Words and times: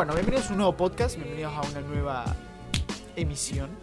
Bueno, 0.00 0.14
bienvenidos 0.14 0.48
a 0.48 0.52
un 0.52 0.58
nuevo 0.58 0.76
podcast, 0.76 1.16
bienvenidos 1.16 1.52
a 1.52 1.60
una 1.60 1.80
nueva 1.82 2.24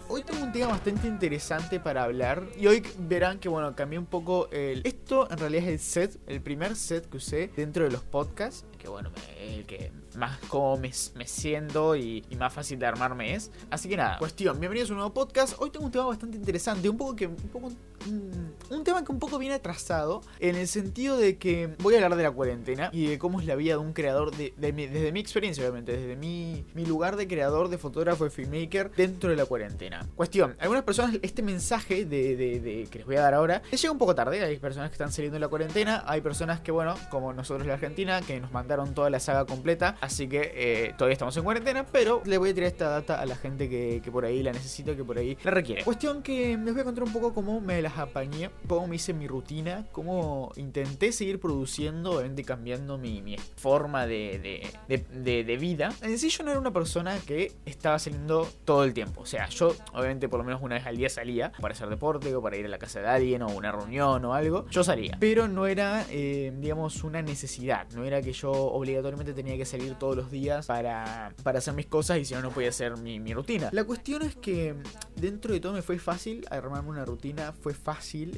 Hoy 0.09 0.23
tengo 0.23 0.43
un 0.43 0.51
tema 0.51 0.67
bastante 0.67 1.07
interesante 1.07 1.79
para 1.79 2.03
hablar 2.03 2.43
y 2.57 2.67
hoy 2.67 2.81
verán 2.97 3.39
que 3.39 3.49
bueno, 3.49 3.75
cambié 3.75 3.99
un 3.99 4.05
poco 4.05 4.49
el... 4.51 4.81
Esto 4.85 5.29
en 5.29 5.37
realidad 5.37 5.63
es 5.65 5.69
el 5.69 5.79
set, 5.79 6.19
el 6.27 6.41
primer 6.41 6.75
set 6.75 7.09
que 7.09 7.17
usé 7.17 7.51
dentro 7.55 7.83
de 7.83 7.91
los 7.91 8.01
podcasts, 8.03 8.65
que 8.79 8.87
bueno, 8.87 9.11
el 9.39 9.65
que 9.65 9.91
más 10.15 10.39
cómodo 10.47 10.77
me, 10.77 11.27
siento 11.27 11.95
y, 11.95 12.25
más 12.37 12.53
fácil 12.53 12.79
de 12.79 12.85
armarme 12.85 13.35
es. 13.35 13.51
Así 13.69 13.89
que 13.89 13.97
nada, 13.97 14.17
cuestión, 14.17 14.59
bienvenidos 14.59 14.89
a 14.89 14.93
un 14.93 14.99
nuevo 14.99 15.13
podcast. 15.13 15.55
Hoy 15.59 15.71
tengo 15.71 15.85
un 15.85 15.91
tema 15.91 16.05
bastante 16.05 16.37
interesante, 16.37 16.89
un 16.89 16.97
poco 16.97 17.15
que... 17.15 17.27
Un, 17.27 17.35
poco, 17.35 17.69
mm, 17.69 18.46
un 18.71 18.83
tema 18.83 19.03
que 19.03 19.11
un 19.11 19.19
poco 19.19 19.37
viene 19.37 19.55
atrasado 19.55 20.21
en 20.39 20.55
el 20.55 20.67
sentido 20.67 21.17
de 21.17 21.37
que 21.37 21.75
voy 21.79 21.93
a 21.95 21.97
hablar 21.97 22.15
de 22.15 22.23
la 22.23 22.31
cuarentena 22.31 22.89
y 22.93 23.07
de 23.07 23.17
cómo 23.19 23.39
es 23.39 23.45
la 23.47 23.55
vida 23.55 23.73
de 23.73 23.79
un 23.79 23.93
creador 23.93 24.31
de, 24.35 24.53
mi- 24.73 24.87
desde 24.87 25.11
mi 25.11 25.19
experiencia 25.19 25.63
obviamente, 25.63 25.91
desde 25.95 26.15
mi, 26.15 26.65
mi 26.73 26.85
lugar 26.85 27.15
de 27.15 27.27
creador, 27.27 27.69
de 27.69 27.77
fotógrafo, 27.77 28.23
de 28.23 28.29
filmmaker 28.29 28.91
dentro 28.95 29.29
de 29.29 29.35
la 29.35 29.45
cuarentena. 29.45 30.05
Cuestión, 30.15 30.55
algunas 30.59 30.83
personas 30.83 31.17
este 31.21 31.41
mensaje 31.41 32.07
que 32.07 32.89
les 32.93 33.05
voy 33.05 33.15
a 33.15 33.21
dar 33.21 33.33
ahora 33.33 33.61
les 33.71 33.81
llega 33.81 33.91
un 33.91 33.97
poco 33.97 34.15
tarde, 34.15 34.41
hay 34.43 34.57
personas 34.57 34.89
que 34.89 34.93
están 34.95 35.11
saliendo 35.11 35.35
de 35.35 35.39
la 35.41 35.47
cuarentena, 35.47 36.03
hay 36.07 36.21
personas 36.21 36.59
que 36.61 36.71
bueno, 36.71 36.95
como 37.09 37.33
nosotros 37.33 37.61
en 37.63 37.67
la 37.69 37.73
Argentina, 37.75 38.21
que 38.21 38.39
nos 38.39 38.51
mandaron 38.51 38.93
toda 38.93 39.09
la 39.09 39.19
saga 39.19 39.45
completa, 39.45 39.97
así 40.01 40.27
que 40.27 40.51
eh, 40.55 40.93
todavía 40.97 41.13
estamos 41.13 41.35
en 41.37 41.43
cuarentena, 41.43 41.85
pero 41.85 42.21
le 42.25 42.37
voy 42.37 42.49
a 42.49 42.53
tirar 42.53 42.67
esta 42.67 42.89
data 42.89 43.19
a 43.21 43.25
la 43.25 43.35
gente 43.35 43.69
que 43.69 44.01
por 44.11 44.25
ahí 44.25 44.41
la 44.43 44.51
necesita, 44.51 44.95
que 44.95 45.03
por 45.03 45.17
ahí 45.17 45.37
la 45.43 45.51
requiere. 45.51 45.83
Cuestión 45.83 46.21
que 46.23 46.57
les 46.57 46.73
voy 46.73 46.81
a 46.81 46.83
contar 46.83 47.03
un 47.03 47.13
poco 47.13 47.33
cómo 47.33 47.61
me 47.61 47.81
las 47.81 47.97
apañé, 47.97 48.49
cómo 48.67 48.87
me 48.87 48.95
hice 48.95 49.13
mi 49.13 49.27
rutina, 49.27 49.85
cómo 49.91 50.51
intenté 50.55 51.11
seguir 51.11 51.39
produciendo, 51.39 52.11
obviamente 52.11 52.43
cambiando 52.43 52.97
mi, 52.97 53.35
forma 53.55 54.05
de, 54.05 55.57
vida. 55.59 55.93
En 56.01 56.17
sí 56.17 56.29
yo 56.29 56.43
no 56.43 56.51
era 56.51 56.59
una 56.59 56.71
persona 56.71 57.17
que 57.25 57.53
estaba 57.65 57.99
saliendo 57.99 58.47
todo 58.65 58.83
el 58.83 58.93
tiempo, 58.93 59.21
o 59.21 59.25
sea, 59.25 59.47
yo 59.49 59.75
obviamente 59.93 60.29
por 60.29 60.39
lo 60.39 60.45
menos 60.45 60.61
una 60.61 60.75
vez 60.75 60.85
al 60.85 60.97
día 60.97 61.09
salía 61.09 61.51
para 61.59 61.73
hacer 61.73 61.89
deporte 61.89 62.33
o 62.35 62.41
para 62.41 62.57
ir 62.57 62.65
a 62.65 62.69
la 62.69 62.77
casa 62.77 62.99
de 62.99 63.07
alguien 63.07 63.41
o 63.41 63.47
una 63.47 63.71
reunión 63.71 64.23
o 64.25 64.33
algo, 64.33 64.67
yo 64.69 64.83
salía, 64.83 65.17
pero 65.19 65.47
no 65.47 65.67
era, 65.67 66.05
eh, 66.09 66.53
digamos, 66.57 67.03
una 67.03 67.21
necesidad, 67.21 67.87
no 67.91 68.05
era 68.05 68.21
que 68.21 68.33
yo 68.33 68.51
obligatoriamente 68.51 69.33
tenía 69.33 69.57
que 69.57 69.65
salir 69.65 69.95
todos 69.95 70.15
los 70.15 70.31
días 70.31 70.67
para, 70.67 71.33
hacer 71.43 71.73
mis 71.73 71.87
cosas 71.87 72.19
y 72.19 72.25
si 72.25 72.33
no, 72.33 72.41
no 72.41 72.51
podía 72.51 72.69
hacer 72.69 72.97
mi, 72.97 73.33
rutina. 73.33 73.69
La 73.71 73.83
cuestión 73.83 74.21
es 74.21 74.35
que 74.35 74.75
dentro 75.15 75.53
de 75.53 75.59
todo 75.59 75.73
me 75.73 75.81
fue 75.81 75.99
fácil 75.99 76.45
armarme 76.49 76.89
una 76.89 77.05
rutina, 77.05 77.53
fue 77.53 77.73
fácil 77.73 78.37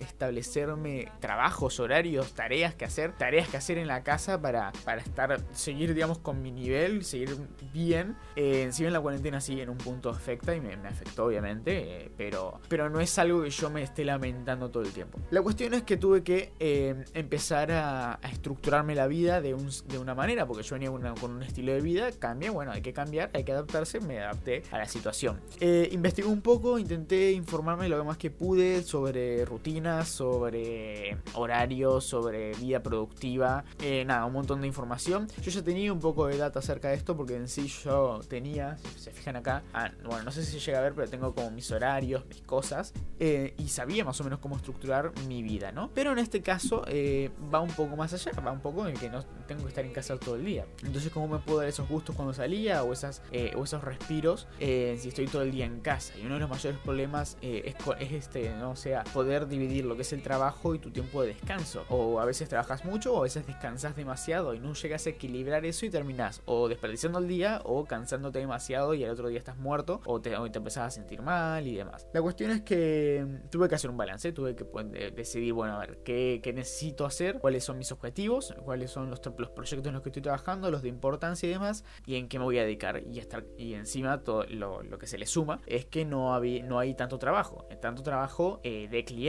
establecerme 0.00 1.08
trabajos, 1.20 1.80
horarios, 1.80 2.32
tareas 2.32 2.74
que 2.74 2.84
hacer, 2.84 3.12
tareas 3.16 3.48
que 3.48 3.56
hacer 3.56 3.78
en 3.78 3.86
la 3.86 4.02
casa 4.02 4.40
para, 4.40 4.72
para 4.84 5.00
estar, 5.00 5.40
seguir, 5.52 5.94
digamos, 5.94 6.18
con 6.18 6.42
mi 6.42 6.50
nivel, 6.50 7.04
seguir 7.04 7.36
bien. 7.72 8.16
Eh, 8.36 8.68
si 8.72 8.82
bien 8.82 8.92
la 8.92 9.00
cuarentena 9.00 9.40
sí 9.40 9.60
en 9.60 9.68
un 9.70 9.78
punto 9.78 10.10
afecta 10.10 10.54
y 10.54 10.60
me, 10.60 10.74
afectó 10.74 11.26
obviamente, 11.26 12.04
eh, 12.04 12.10
pero, 12.16 12.60
pero 12.68 12.90
no 12.90 13.00
es 13.00 13.18
algo 13.18 13.42
que 13.42 13.50
yo 13.50 13.70
me 13.70 13.82
esté 13.82 14.04
lamentando 14.04 14.70
todo 14.70 14.82
el 14.82 14.90
tiempo. 14.92 15.18
La 15.30 15.42
cuestión 15.42 15.74
es 15.74 15.82
que 15.82 15.96
tuve 15.96 16.22
que 16.22 16.52
eh, 16.58 17.04
empezar 17.14 17.70
a, 17.72 18.18
estructurarme 18.30 18.94
la 18.94 19.06
vida 19.06 19.40
de, 19.40 19.54
un- 19.54 19.70
de 19.88 19.98
una 19.98 20.14
manera, 20.14 20.46
porque 20.46 20.62
yo 20.62 20.74
venía 20.74 20.90
con, 20.90 21.32
un 21.32 21.42
estilo 21.42 21.72
de 21.72 21.80
vida, 21.80 22.10
cambia, 22.12 22.50
bueno, 22.50 22.72
hay 22.72 22.82
que 22.82 22.92
cambiar, 22.92 23.30
hay 23.34 23.44
que 23.44 23.52
adaptarse, 23.52 24.00
me 24.00 24.20
adapté 24.20 24.62
a 24.70 24.78
la 24.78 24.86
situación. 24.86 25.40
Eh, 25.60 25.88
investigué 25.92 26.28
un 26.28 26.40
poco, 26.40 26.78
intenté 26.78 27.32
informarme 27.32 27.88
lo 27.88 28.04
más 28.04 28.16
que 28.16 28.30
pude 28.30 28.82
sobre 28.82 29.41
rutinas, 29.44 30.08
sobre 30.08 31.16
horarios, 31.34 32.04
sobre 32.04 32.54
vida 32.54 32.82
productiva, 32.82 33.64
eh, 33.80 34.04
nada, 34.04 34.24
un 34.24 34.32
montón 34.32 34.60
de 34.60 34.66
información. 34.66 35.28
Yo 35.42 35.50
ya 35.50 35.62
tenía 35.62 35.92
un 35.92 36.00
poco 36.00 36.26
de 36.26 36.36
data 36.36 36.58
acerca 36.58 36.88
de 36.88 36.94
esto, 36.94 37.16
porque 37.16 37.36
en 37.36 37.48
sí 37.48 37.66
yo 37.84 38.20
tenía, 38.28 38.76
si 38.78 39.00
se 39.00 39.10
fijan 39.12 39.36
acá, 39.36 39.62
ah, 39.74 39.90
bueno, 40.04 40.24
no 40.24 40.30
sé 40.30 40.44
si 40.44 40.52
se 40.52 40.60
llega 40.60 40.78
a 40.78 40.82
ver, 40.82 40.94
pero 40.94 41.08
tengo 41.08 41.34
como 41.34 41.50
mis 41.50 41.70
horarios, 41.70 42.26
mis 42.26 42.42
cosas, 42.42 42.92
eh, 43.18 43.54
y 43.58 43.68
sabía 43.68 44.04
más 44.04 44.20
o 44.20 44.24
menos 44.24 44.38
cómo 44.38 44.56
estructurar 44.56 45.12
mi 45.26 45.42
vida, 45.42 45.72
¿no? 45.72 45.90
Pero 45.94 46.12
en 46.12 46.18
este 46.18 46.42
caso 46.42 46.84
eh, 46.86 47.30
va 47.52 47.60
un 47.60 47.70
poco 47.70 47.96
más 47.96 48.12
allá, 48.12 48.32
va 48.40 48.52
un 48.52 48.60
poco 48.60 48.86
en 48.86 48.96
que 48.96 49.08
no 49.08 49.24
tengo 49.46 49.62
que 49.62 49.68
estar 49.68 49.84
en 49.84 49.92
casa 49.92 50.18
todo 50.18 50.36
el 50.36 50.44
día. 50.44 50.66
Entonces, 50.82 51.10
¿cómo 51.12 51.28
me 51.28 51.38
puedo 51.38 51.58
dar 51.58 51.68
esos 51.68 51.88
gustos 51.88 52.14
cuando 52.14 52.34
salía 52.34 52.82
o, 52.84 52.92
esas, 52.92 53.22
o 53.56 53.64
esos 53.64 53.82
respiros 53.82 54.46
si 54.58 55.08
estoy 55.08 55.26
todo 55.26 55.42
el 55.42 55.52
día 55.52 55.64
en 55.64 55.80
casa? 55.80 56.12
Y 56.18 56.26
uno 56.26 56.34
de 56.34 56.40
los 56.40 56.50
mayores 56.50 56.78
problemas 56.80 57.36
es, 57.40 57.74
es 57.98 58.12
este, 58.12 58.54
¿no? 58.56 58.70
O 58.70 58.76
sea, 58.76 59.04
poder 59.04 59.31
dividir 59.40 59.84
lo 59.84 59.96
que 59.96 60.02
es 60.02 60.12
el 60.12 60.22
trabajo 60.22 60.74
y 60.74 60.78
tu 60.78 60.90
tiempo 60.90 61.22
de 61.22 61.28
descanso. 61.28 61.84
O 61.88 62.20
a 62.20 62.24
veces 62.24 62.48
trabajas 62.48 62.84
mucho 62.84 63.14
o 63.14 63.18
a 63.18 63.22
veces 63.22 63.46
descansas 63.46 63.96
demasiado 63.96 64.54
y 64.54 64.60
no 64.60 64.72
llegas 64.74 65.06
a 65.06 65.10
equilibrar 65.10 65.64
eso 65.66 65.86
y 65.86 65.90
terminas 65.90 66.42
o 66.46 66.68
desperdiciando 66.68 67.18
el 67.18 67.28
día 67.28 67.60
o 67.64 67.84
cansándote 67.84 68.38
demasiado 68.38 68.94
y 68.94 69.04
al 69.04 69.10
otro 69.10 69.28
día 69.28 69.38
estás 69.38 69.56
muerto 69.56 70.00
o 70.06 70.20
te, 70.20 70.36
o 70.36 70.46
empezás 70.46 70.86
a 70.86 70.90
sentir 70.90 71.22
mal 71.22 71.66
y 71.66 71.74
demás. 71.74 72.06
La 72.12 72.22
cuestión 72.22 72.50
es 72.50 72.62
que 72.62 73.24
mm, 73.26 73.48
tuve 73.50 73.68
que 73.68 73.74
hacer 73.74 73.90
un 73.90 73.96
balance, 73.96 74.32
tuve 74.32 74.54
que 74.54 74.64
de- 74.84 75.10
decidir, 75.10 75.52
bueno, 75.52 75.74
a 75.74 75.78
ver, 75.80 75.98
¿qué, 76.04 76.40
necesito 76.54 77.04
hacer, 77.04 77.38
cuáles 77.38 77.64
son 77.64 77.78
mis 77.78 77.92
objetivos, 77.92 78.54
cuáles 78.64 78.90
son 78.90 79.10
los, 79.10 79.20
los 79.38 79.50
proyectos 79.50 79.88
en 79.88 79.94
los 79.94 80.02
que 80.02 80.10
estoy 80.10 80.22
trabajando, 80.22 80.70
los 80.70 80.82
de 80.82 80.88
importancia 80.88 81.48
y 81.48 81.52
demás, 81.52 81.84
y 82.06 82.16
en 82.16 82.28
qué 82.28 82.38
me 82.38 82.44
voy 82.44 82.58
a 82.58 82.62
dedicar. 82.62 83.02
Y, 83.06 83.18
estar, 83.18 83.44
y 83.56 83.74
encima 83.74 84.20
todo 84.20 84.44
lo, 84.44 84.82
que 84.98 85.06
se 85.06 85.18
le 85.18 85.26
suma 85.26 85.60
es 85.66 85.86
que 85.86 86.04
no, 86.04 86.34
había, 86.34 86.62
no 86.64 86.78
hay 86.78 86.94
tanto 86.94 87.18
trabajo, 87.18 87.66
tanto 87.80 88.02
trabajo 88.02 88.60
eh, 88.62 88.88
de 88.88 89.04
clientes. 89.04 89.21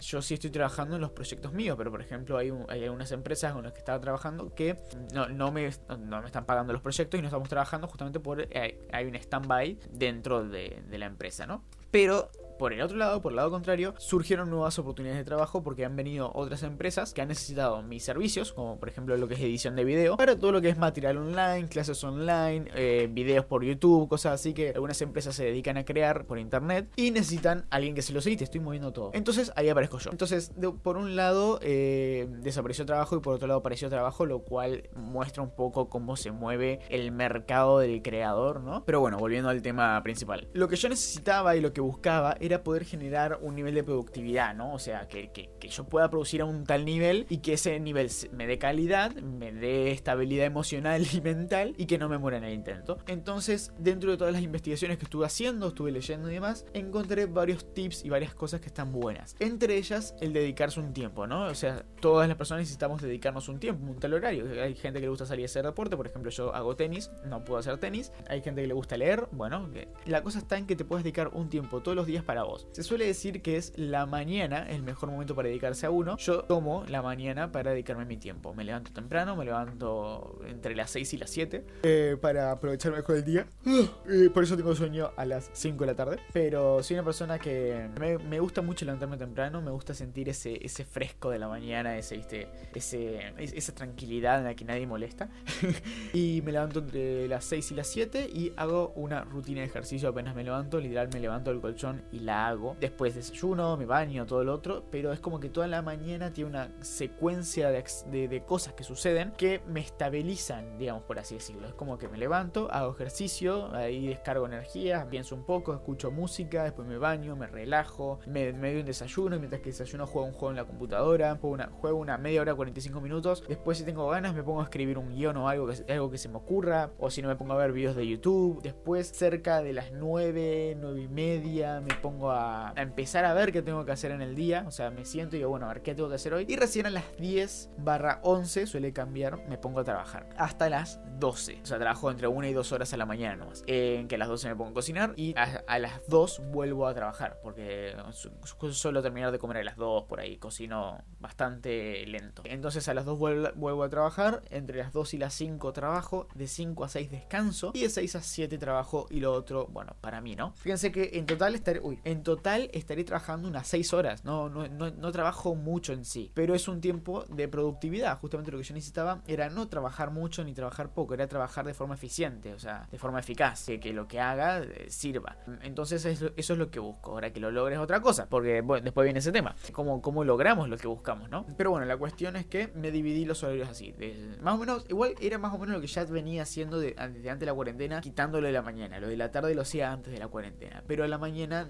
Yo 0.00 0.22
sí 0.22 0.34
estoy 0.34 0.50
trabajando 0.50 0.96
en 0.96 1.02
los 1.02 1.10
proyectos 1.10 1.52
míos, 1.52 1.76
pero 1.76 1.90
por 1.90 2.00
ejemplo 2.00 2.38
hay, 2.38 2.52
hay 2.68 2.84
algunas 2.84 3.10
empresas 3.12 3.52
con 3.52 3.64
las 3.64 3.72
que 3.72 3.78
estaba 3.78 4.00
trabajando 4.00 4.54
que 4.54 4.78
no, 5.12 5.28
no, 5.28 5.52
me, 5.52 5.70
no 5.98 6.20
me 6.20 6.26
están 6.26 6.46
pagando 6.46 6.72
los 6.72 6.82
proyectos 6.82 7.18
y 7.18 7.22
no 7.22 7.28
estamos 7.28 7.48
trabajando 7.48 7.86
justamente 7.88 8.20
por 8.20 8.40
eh, 8.40 8.86
hay 8.92 9.06
un 9.06 9.14
stand-by 9.14 9.78
dentro 9.90 10.44
de, 10.44 10.82
de 10.88 10.98
la 10.98 11.06
empresa, 11.06 11.46
¿no? 11.46 11.64
Pero 11.90 12.30
por 12.58 12.72
el 12.72 12.80
otro 12.80 12.96
lado, 12.96 13.20
por 13.20 13.32
el 13.32 13.36
lado 13.36 13.50
contrario, 13.50 13.94
surgieron 13.98 14.50
nuevas 14.50 14.78
oportunidades 14.78 15.20
de 15.20 15.24
trabajo 15.24 15.62
porque 15.62 15.84
han 15.84 15.96
venido 15.96 16.30
otras 16.34 16.62
empresas 16.62 17.12
que 17.12 17.22
han 17.22 17.28
necesitado 17.28 17.82
mis 17.82 18.04
servicios, 18.04 18.52
como 18.52 18.78
por 18.78 18.88
ejemplo 18.88 19.16
lo 19.16 19.28
que 19.28 19.34
es 19.34 19.40
edición 19.40 19.76
de 19.76 19.84
video, 19.84 20.16
para 20.16 20.38
todo 20.38 20.52
lo 20.52 20.60
que 20.60 20.68
es 20.68 20.78
material 20.78 21.18
online, 21.18 21.68
clases 21.68 22.02
online, 22.04 22.70
eh, 22.74 23.08
videos 23.10 23.44
por 23.44 23.64
YouTube, 23.64 24.08
cosas 24.08 24.34
así 24.34 24.54
que 24.54 24.70
algunas 24.70 25.00
empresas 25.02 25.34
se 25.34 25.44
dedican 25.44 25.76
a 25.76 25.84
crear 25.84 26.26
por 26.26 26.38
internet 26.38 26.88
y 26.96 27.10
necesitan 27.10 27.66
a 27.70 27.76
alguien 27.76 27.94
que 27.94 28.02
se 28.02 28.12
los 28.12 28.26
edite. 28.26 28.44
Estoy 28.44 28.60
moviendo 28.60 28.92
todo. 28.92 29.10
Entonces 29.14 29.52
ahí 29.56 29.68
aparezco 29.68 29.98
yo. 29.98 30.10
Entonces, 30.10 30.52
por 30.82 30.96
un 30.96 31.16
lado, 31.16 31.58
eh, 31.62 32.26
desapareció 32.40 32.86
trabajo 32.86 33.16
y 33.16 33.20
por 33.20 33.34
otro 33.34 33.48
lado 33.48 33.60
apareció 33.60 33.88
trabajo, 33.88 34.26
lo 34.26 34.40
cual 34.40 34.88
muestra 34.94 35.42
un 35.42 35.50
poco 35.50 35.88
cómo 35.88 36.16
se 36.16 36.30
mueve 36.30 36.80
el 36.88 37.12
mercado 37.12 37.78
del 37.78 38.02
creador, 38.02 38.60
¿no? 38.60 38.84
Pero 38.84 39.00
bueno, 39.00 39.18
volviendo 39.18 39.48
al 39.48 39.62
tema 39.62 40.02
principal. 40.02 40.48
Lo 40.52 40.68
que 40.68 40.76
yo 40.76 40.88
necesitaba 40.88 41.56
y 41.56 41.60
lo 41.60 41.72
que 41.72 41.80
buscaba 41.80 42.36
era 42.46 42.62
poder 42.62 42.84
generar 42.84 43.38
un 43.42 43.54
nivel 43.54 43.74
de 43.74 43.82
productividad, 43.84 44.54
¿no? 44.54 44.74
O 44.74 44.78
sea, 44.78 45.08
que, 45.08 45.30
que- 45.30 45.50
que 45.58 45.68
yo 45.68 45.84
pueda 45.84 46.08
producir 46.10 46.40
a 46.42 46.44
un 46.44 46.64
tal 46.64 46.84
nivel 46.84 47.26
y 47.28 47.38
que 47.38 47.54
ese 47.54 47.78
nivel 47.80 48.10
me 48.32 48.46
dé 48.46 48.58
calidad, 48.58 49.14
me 49.14 49.52
dé 49.52 49.90
estabilidad 49.92 50.46
emocional 50.46 51.04
y 51.12 51.20
mental 51.20 51.74
y 51.78 51.86
que 51.86 51.98
no 51.98 52.08
me 52.08 52.18
muera 52.18 52.38
en 52.38 52.44
el 52.44 52.52
intento. 52.54 52.98
Entonces, 53.06 53.72
dentro 53.78 54.10
de 54.10 54.16
todas 54.16 54.32
las 54.32 54.42
investigaciones 54.42 54.98
que 54.98 55.04
estuve 55.04 55.26
haciendo, 55.26 55.68
estuve 55.68 55.90
leyendo 55.92 56.30
y 56.30 56.34
demás, 56.34 56.66
encontré 56.74 57.26
varios 57.26 57.72
tips 57.74 58.04
y 58.04 58.10
varias 58.10 58.34
cosas 58.34 58.60
que 58.60 58.66
están 58.66 58.92
buenas. 58.92 59.36
Entre 59.40 59.76
ellas, 59.76 60.14
el 60.20 60.32
dedicarse 60.32 60.80
un 60.80 60.92
tiempo, 60.92 61.26
¿no? 61.26 61.44
O 61.46 61.54
sea, 61.54 61.84
todas 62.00 62.28
las 62.28 62.36
personas 62.36 62.62
necesitamos 62.62 63.00
dedicarnos 63.02 63.48
un 63.48 63.58
tiempo, 63.58 63.90
un 63.90 63.98
tal 63.98 64.14
horario. 64.14 64.44
Hay 64.62 64.74
gente 64.74 64.98
que 65.00 65.06
le 65.06 65.10
gusta 65.10 65.26
salir 65.26 65.44
a 65.44 65.46
hacer 65.46 65.64
deporte, 65.64 65.96
por 65.96 66.06
ejemplo, 66.06 66.30
yo 66.30 66.54
hago 66.54 66.76
tenis, 66.76 67.10
no 67.24 67.44
puedo 67.44 67.58
hacer 67.60 67.78
tenis. 67.78 68.12
Hay 68.28 68.42
gente 68.42 68.60
que 68.62 68.66
le 68.68 68.74
gusta 68.74 68.96
leer, 68.96 69.28
bueno, 69.32 69.68
la 70.06 70.22
cosa 70.22 70.38
está 70.38 70.58
en 70.58 70.66
que 70.66 70.76
te 70.76 70.84
puedes 70.84 71.04
dedicar 71.04 71.28
un 71.32 71.48
tiempo 71.48 71.80
todos 71.80 71.96
los 71.96 72.06
días 72.06 72.24
para 72.24 72.33
vos. 72.42 72.66
Se 72.72 72.82
suele 72.82 73.06
decir 73.06 73.40
que 73.40 73.56
es 73.56 73.72
la 73.76 74.04
mañana 74.06 74.66
el 74.68 74.82
mejor 74.82 75.10
momento 75.10 75.34
para 75.34 75.48
dedicarse 75.48 75.86
a 75.86 75.90
uno. 75.90 76.16
Yo 76.18 76.42
tomo 76.42 76.84
la 76.88 77.00
mañana 77.02 77.52
para 77.52 77.70
dedicarme 77.70 78.04
mi 78.04 78.16
tiempo. 78.16 78.52
Me 78.54 78.64
levanto 78.64 78.92
temprano, 78.92 79.36
me 79.36 79.44
levanto 79.44 80.40
entre 80.46 80.74
las 80.74 80.90
6 80.90 81.14
y 81.14 81.16
las 81.18 81.30
7 81.30 81.64
eh, 81.84 82.16
para 82.20 82.50
aprovechar 82.50 82.92
mejor 82.92 83.16
el 83.16 83.24
día. 83.24 83.46
Eh, 84.06 84.28
por 84.32 84.42
eso 84.44 84.56
tengo 84.56 84.74
sueño 84.74 85.10
a 85.16 85.24
las 85.24 85.50
5 85.54 85.78
de 85.80 85.86
la 85.86 85.94
tarde. 85.94 86.18
Pero 86.32 86.82
soy 86.82 86.94
una 86.94 87.04
persona 87.04 87.38
que 87.38 87.88
me, 87.98 88.18
me 88.18 88.38
gusta 88.40 88.60
mucho 88.60 88.84
levantarme 88.84 89.16
temprano, 89.16 89.62
me 89.62 89.70
gusta 89.70 89.94
sentir 89.94 90.28
ese, 90.28 90.64
ese 90.64 90.84
fresco 90.84 91.30
de 91.30 91.38
la 91.38 91.48
mañana, 91.48 91.96
ese, 91.96 92.16
¿viste? 92.16 92.48
ese, 92.74 93.32
es- 93.38 93.52
esa 93.54 93.74
tranquilidad 93.74 94.38
en 94.38 94.44
la 94.44 94.54
que 94.54 94.64
nadie 94.64 94.86
molesta. 94.86 95.28
y 96.12 96.42
me 96.44 96.52
levanto 96.52 96.80
entre 96.80 97.28
las 97.28 97.44
6 97.46 97.72
y 97.72 97.74
las 97.74 97.86
7 97.88 98.28
y 98.32 98.52
hago 98.56 98.92
una 98.96 99.24
rutina 99.24 99.60
de 99.60 99.66
ejercicio 99.66 100.08
apenas 100.08 100.34
me 100.34 100.44
levanto. 100.44 100.78
Literal, 100.80 101.08
me 101.12 101.20
levanto 101.20 101.50
del 101.50 101.60
colchón 101.60 102.02
y 102.12 102.20
la 102.24 102.48
hago. 102.48 102.76
Después 102.80 103.14
desayuno, 103.14 103.76
me 103.76 103.86
baño, 103.86 104.26
todo 104.26 104.44
lo 104.44 104.54
otro, 104.54 104.84
pero 104.90 105.12
es 105.12 105.20
como 105.20 105.40
que 105.40 105.48
toda 105.48 105.66
la 105.66 105.82
mañana 105.82 106.30
tiene 106.30 106.50
una 106.50 106.70
secuencia 106.80 107.70
de, 107.70 107.84
de- 108.28 108.44
cosas 108.44 108.74
que 108.74 108.84
suceden 108.84 109.32
que 109.36 109.60
me 109.68 109.80
estabilizan, 109.80 110.78
digamos 110.78 111.02
por 111.04 111.18
así 111.18 111.34
decirlo. 111.34 111.66
Es 111.66 111.74
como 111.74 111.98
que 111.98 112.08
me 112.08 112.18
levanto, 112.18 112.68
hago 112.70 112.92
ejercicio, 112.92 113.74
ahí 113.74 114.08
descargo 114.08 114.46
energía, 114.46 115.06
pienso 115.10 115.34
un 115.34 115.44
poco, 115.44 115.72
escucho 115.74 116.10
música, 116.10 116.64
después 116.64 116.86
me 116.86 116.98
baño, 116.98 117.36
me 117.36 117.46
relajo, 117.46 118.18
me, 118.26 118.52
me 118.52 118.70
doy 118.72 118.80
un 118.80 118.86
desayuno, 118.86 119.38
mientras 119.38 119.60
que 119.62 119.70
desayuno 119.70 120.06
juego 120.06 120.26
un 120.28 120.32
juego 120.34 120.50
en 120.50 120.56
la 120.56 120.64
computadora, 120.64 121.36
juego 121.36 121.54
una, 121.54 121.66
juego 121.68 121.98
una 121.98 122.18
media 122.18 122.40
hora, 122.42 122.54
45 122.54 123.00
minutos, 123.00 123.44
después 123.48 123.78
si 123.78 123.84
tengo 123.84 124.08
ganas 124.08 124.34
me 124.34 124.42
pongo 124.42 124.60
a 124.60 124.64
escribir 124.64 124.98
un 124.98 125.10
guion 125.10 125.36
o 125.36 125.48
algo 125.48 125.66
que, 125.68 125.92
algo 125.92 126.10
que 126.10 126.18
se 126.18 126.28
me 126.28 126.36
ocurra, 126.36 126.90
o 126.98 127.10
si 127.10 127.22
no 127.22 127.28
me 127.28 127.36
pongo 127.36 127.52
a 127.52 127.56
ver 127.56 127.72
videos 127.72 127.96
de 127.96 128.06
YouTube, 128.06 128.62
después 128.62 129.08
cerca 129.08 129.62
de 129.62 129.72
las 129.72 129.92
9, 129.92 130.76
9 130.80 131.00
y 131.02 131.08
media 131.08 131.80
me 131.80 131.94
pongo 131.94 132.13
a, 132.22 132.70
a 132.70 132.82
empezar 132.82 133.24
a 133.24 133.34
ver 133.34 133.52
qué 133.52 133.62
tengo 133.62 133.84
que 133.84 133.92
hacer 133.92 134.10
en 134.10 134.22
el 134.22 134.34
día, 134.34 134.64
o 134.66 134.70
sea, 134.70 134.90
me 134.90 135.04
siento 135.04 135.36
y 135.36 135.40
digo, 135.40 135.50
bueno, 135.50 135.66
a 135.66 135.68
ver 135.74 135.82
qué 135.82 135.94
tengo 135.94 136.08
que 136.08 136.14
hacer 136.16 136.32
hoy, 136.34 136.46
y 136.48 136.56
recién 136.56 136.86
a 136.86 136.90
las 136.90 137.04
10 137.18 137.70
barra 137.78 138.20
11 138.22 138.66
suele 138.66 138.92
cambiar, 138.92 139.46
me 139.48 139.58
pongo 139.58 139.80
a 139.80 139.84
trabajar, 139.84 140.28
hasta 140.36 140.68
las 140.68 141.00
12, 141.18 141.60
o 141.62 141.66
sea, 141.66 141.78
trabajo 141.78 142.10
entre 142.10 142.26
1 142.28 142.46
y 142.48 142.52
2 142.52 142.72
horas 142.72 142.92
a 142.92 142.96
la 142.96 143.06
mañana 143.06 143.36
nomás, 143.36 143.62
en 143.66 144.08
que 144.08 144.14
a 144.16 144.18
las 144.18 144.28
12 144.28 144.48
me 144.48 144.56
pongo 144.56 144.70
a 144.70 144.74
cocinar 144.74 145.12
y 145.16 145.34
a, 145.36 145.62
a 145.66 145.78
las 145.78 146.00
2 146.08 146.42
vuelvo 146.50 146.86
a 146.86 146.94
trabajar, 146.94 147.38
porque 147.42 147.94
su- 148.12 148.30
su- 148.44 148.72
suelo 148.72 149.02
terminar 149.02 149.30
de 149.32 149.38
comer 149.38 149.58
a 149.58 149.64
las 149.64 149.76
2 149.76 150.04
por 150.04 150.20
ahí, 150.20 150.36
cocino 150.38 151.02
bastante 151.38 152.06
lento. 152.06 152.42
Entonces 152.44 152.86
a 152.88 152.94
las 152.94 153.04
2 153.04 153.18
vuelvo, 153.18 153.48
vuelvo 153.54 153.82
a 153.84 153.88
trabajar, 153.88 154.42
entre 154.50 154.78
las 154.78 154.92
2 154.92 155.14
y 155.14 155.18
las 155.18 155.34
5 155.34 155.72
trabajo, 155.72 156.28
de 156.34 156.46
5 156.46 156.84
a 156.84 156.88
6 156.88 157.10
descanso 157.10 157.72
y 157.74 157.82
de 157.82 157.90
6 157.90 158.16
a 158.16 158.22
7 158.22 158.56
trabajo 158.58 159.06
y 159.10 159.20
lo 159.20 159.32
otro, 159.32 159.66
bueno, 159.66 159.94
para 160.00 160.20
mí, 160.20 160.36
¿no? 160.36 160.52
Fíjense 160.56 160.92
que 160.92 161.10
en 161.14 161.26
total 161.26 161.54
estaré, 161.54 161.80
uy, 161.80 161.98
en 162.04 162.22
total 162.22 162.70
estaré 162.72 163.04
trabajando 163.04 163.48
unas 163.48 163.66
6 163.68 163.92
horas, 163.94 164.24
no, 164.24 164.48
no, 164.48 164.68
no, 164.68 164.90
no 164.90 165.12
trabajo 165.12 165.54
mucho 165.54 165.92
en 165.92 166.04
sí, 166.04 166.30
pero 166.34 166.54
es 166.54 166.68
un 166.68 166.80
tiempo 166.80 167.24
de 167.28 167.48
productividad, 167.48 168.18
justamente 168.18 168.50
lo 168.52 168.58
que 168.58 168.64
yo 168.64 168.74
necesitaba 168.74 169.22
era 169.26 169.48
no 169.50 169.68
trabajar 169.68 170.10
mucho 170.10 170.44
ni 170.44 170.54
trabajar 170.54 170.90
poco, 170.92 171.14
era 171.14 171.26
trabajar 171.26 171.66
de 171.66 171.74
forma 171.74 171.94
eficiente, 171.94 172.52
o 172.54 172.58
sea, 172.58 172.88
de 172.90 172.98
forma 172.98 173.20
eficaz, 173.20 173.66
que, 173.80 173.92
lo 173.92 174.06
que 174.08 174.20
haga 174.20 174.62
eh, 174.62 174.86
sirva. 174.88 175.36
Entonces 175.62 176.04
eso, 176.04 176.30
es 176.36 176.48
lo 176.50 176.70
que 176.70 176.78
busco, 176.80 177.12
ahora 177.12 177.32
que 177.32 177.40
lo 177.40 177.50
logres 177.50 177.78
otra 177.78 178.00
cosa, 178.00 178.26
porque 178.28 178.62
después 178.82 179.04
viene 179.04 179.18
ese 179.18 179.32
tema, 179.32 179.54
cómo, 179.72 180.02
cómo 180.02 180.24
logramos 180.24 180.68
lo 180.68 180.76
que 180.76 180.86
buscamos, 180.88 181.30
¿no? 181.30 181.46
Pero 181.56 181.70
bueno, 181.70 181.86
la 181.86 181.96
cuestión 181.96 182.36
es 182.36 182.46
que 182.46 182.68
me 182.74 182.90
dividí 182.90 183.24
los 183.24 183.42
horarios 183.42 183.68
así, 183.68 183.92
de- 183.92 184.36
más 184.42 184.54
o 184.54 184.58
menos, 184.58 184.84
igual 184.88 185.14
era 185.20 185.38
más 185.38 185.54
o 185.54 185.58
menos 185.58 185.74
lo 185.76 185.80
que 185.80 185.86
ya 185.86 186.04
venía 186.04 186.42
haciendo 186.42 186.78
de, 186.78 186.94
desde 187.12 187.30
antes 187.30 187.40
de 187.40 187.46
la 187.46 187.54
cuarentena, 187.54 188.00
quitándolo 188.00 188.46
de 188.46 188.52
la 188.52 188.62
mañana, 188.62 189.00
lo 189.00 189.08
de 189.08 189.16
la 189.16 189.30
tarde 189.30 189.54
lo 189.54 189.62
hacía 189.62 189.92
antes 189.92 190.12
de 190.12 190.18
la 190.18 190.28
cuarentena, 190.28 190.82
pero 190.86 191.04
a 191.04 191.08
la 191.08 191.18
mañana 191.18 191.68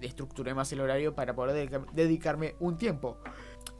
estructuré 0.00 0.54
más 0.54 0.72
el 0.72 0.80
horario 0.80 1.14
para 1.14 1.34
poder 1.34 1.54
dedicar- 1.54 1.86
dedicarme 1.92 2.54
un 2.60 2.76
tiempo. 2.76 3.18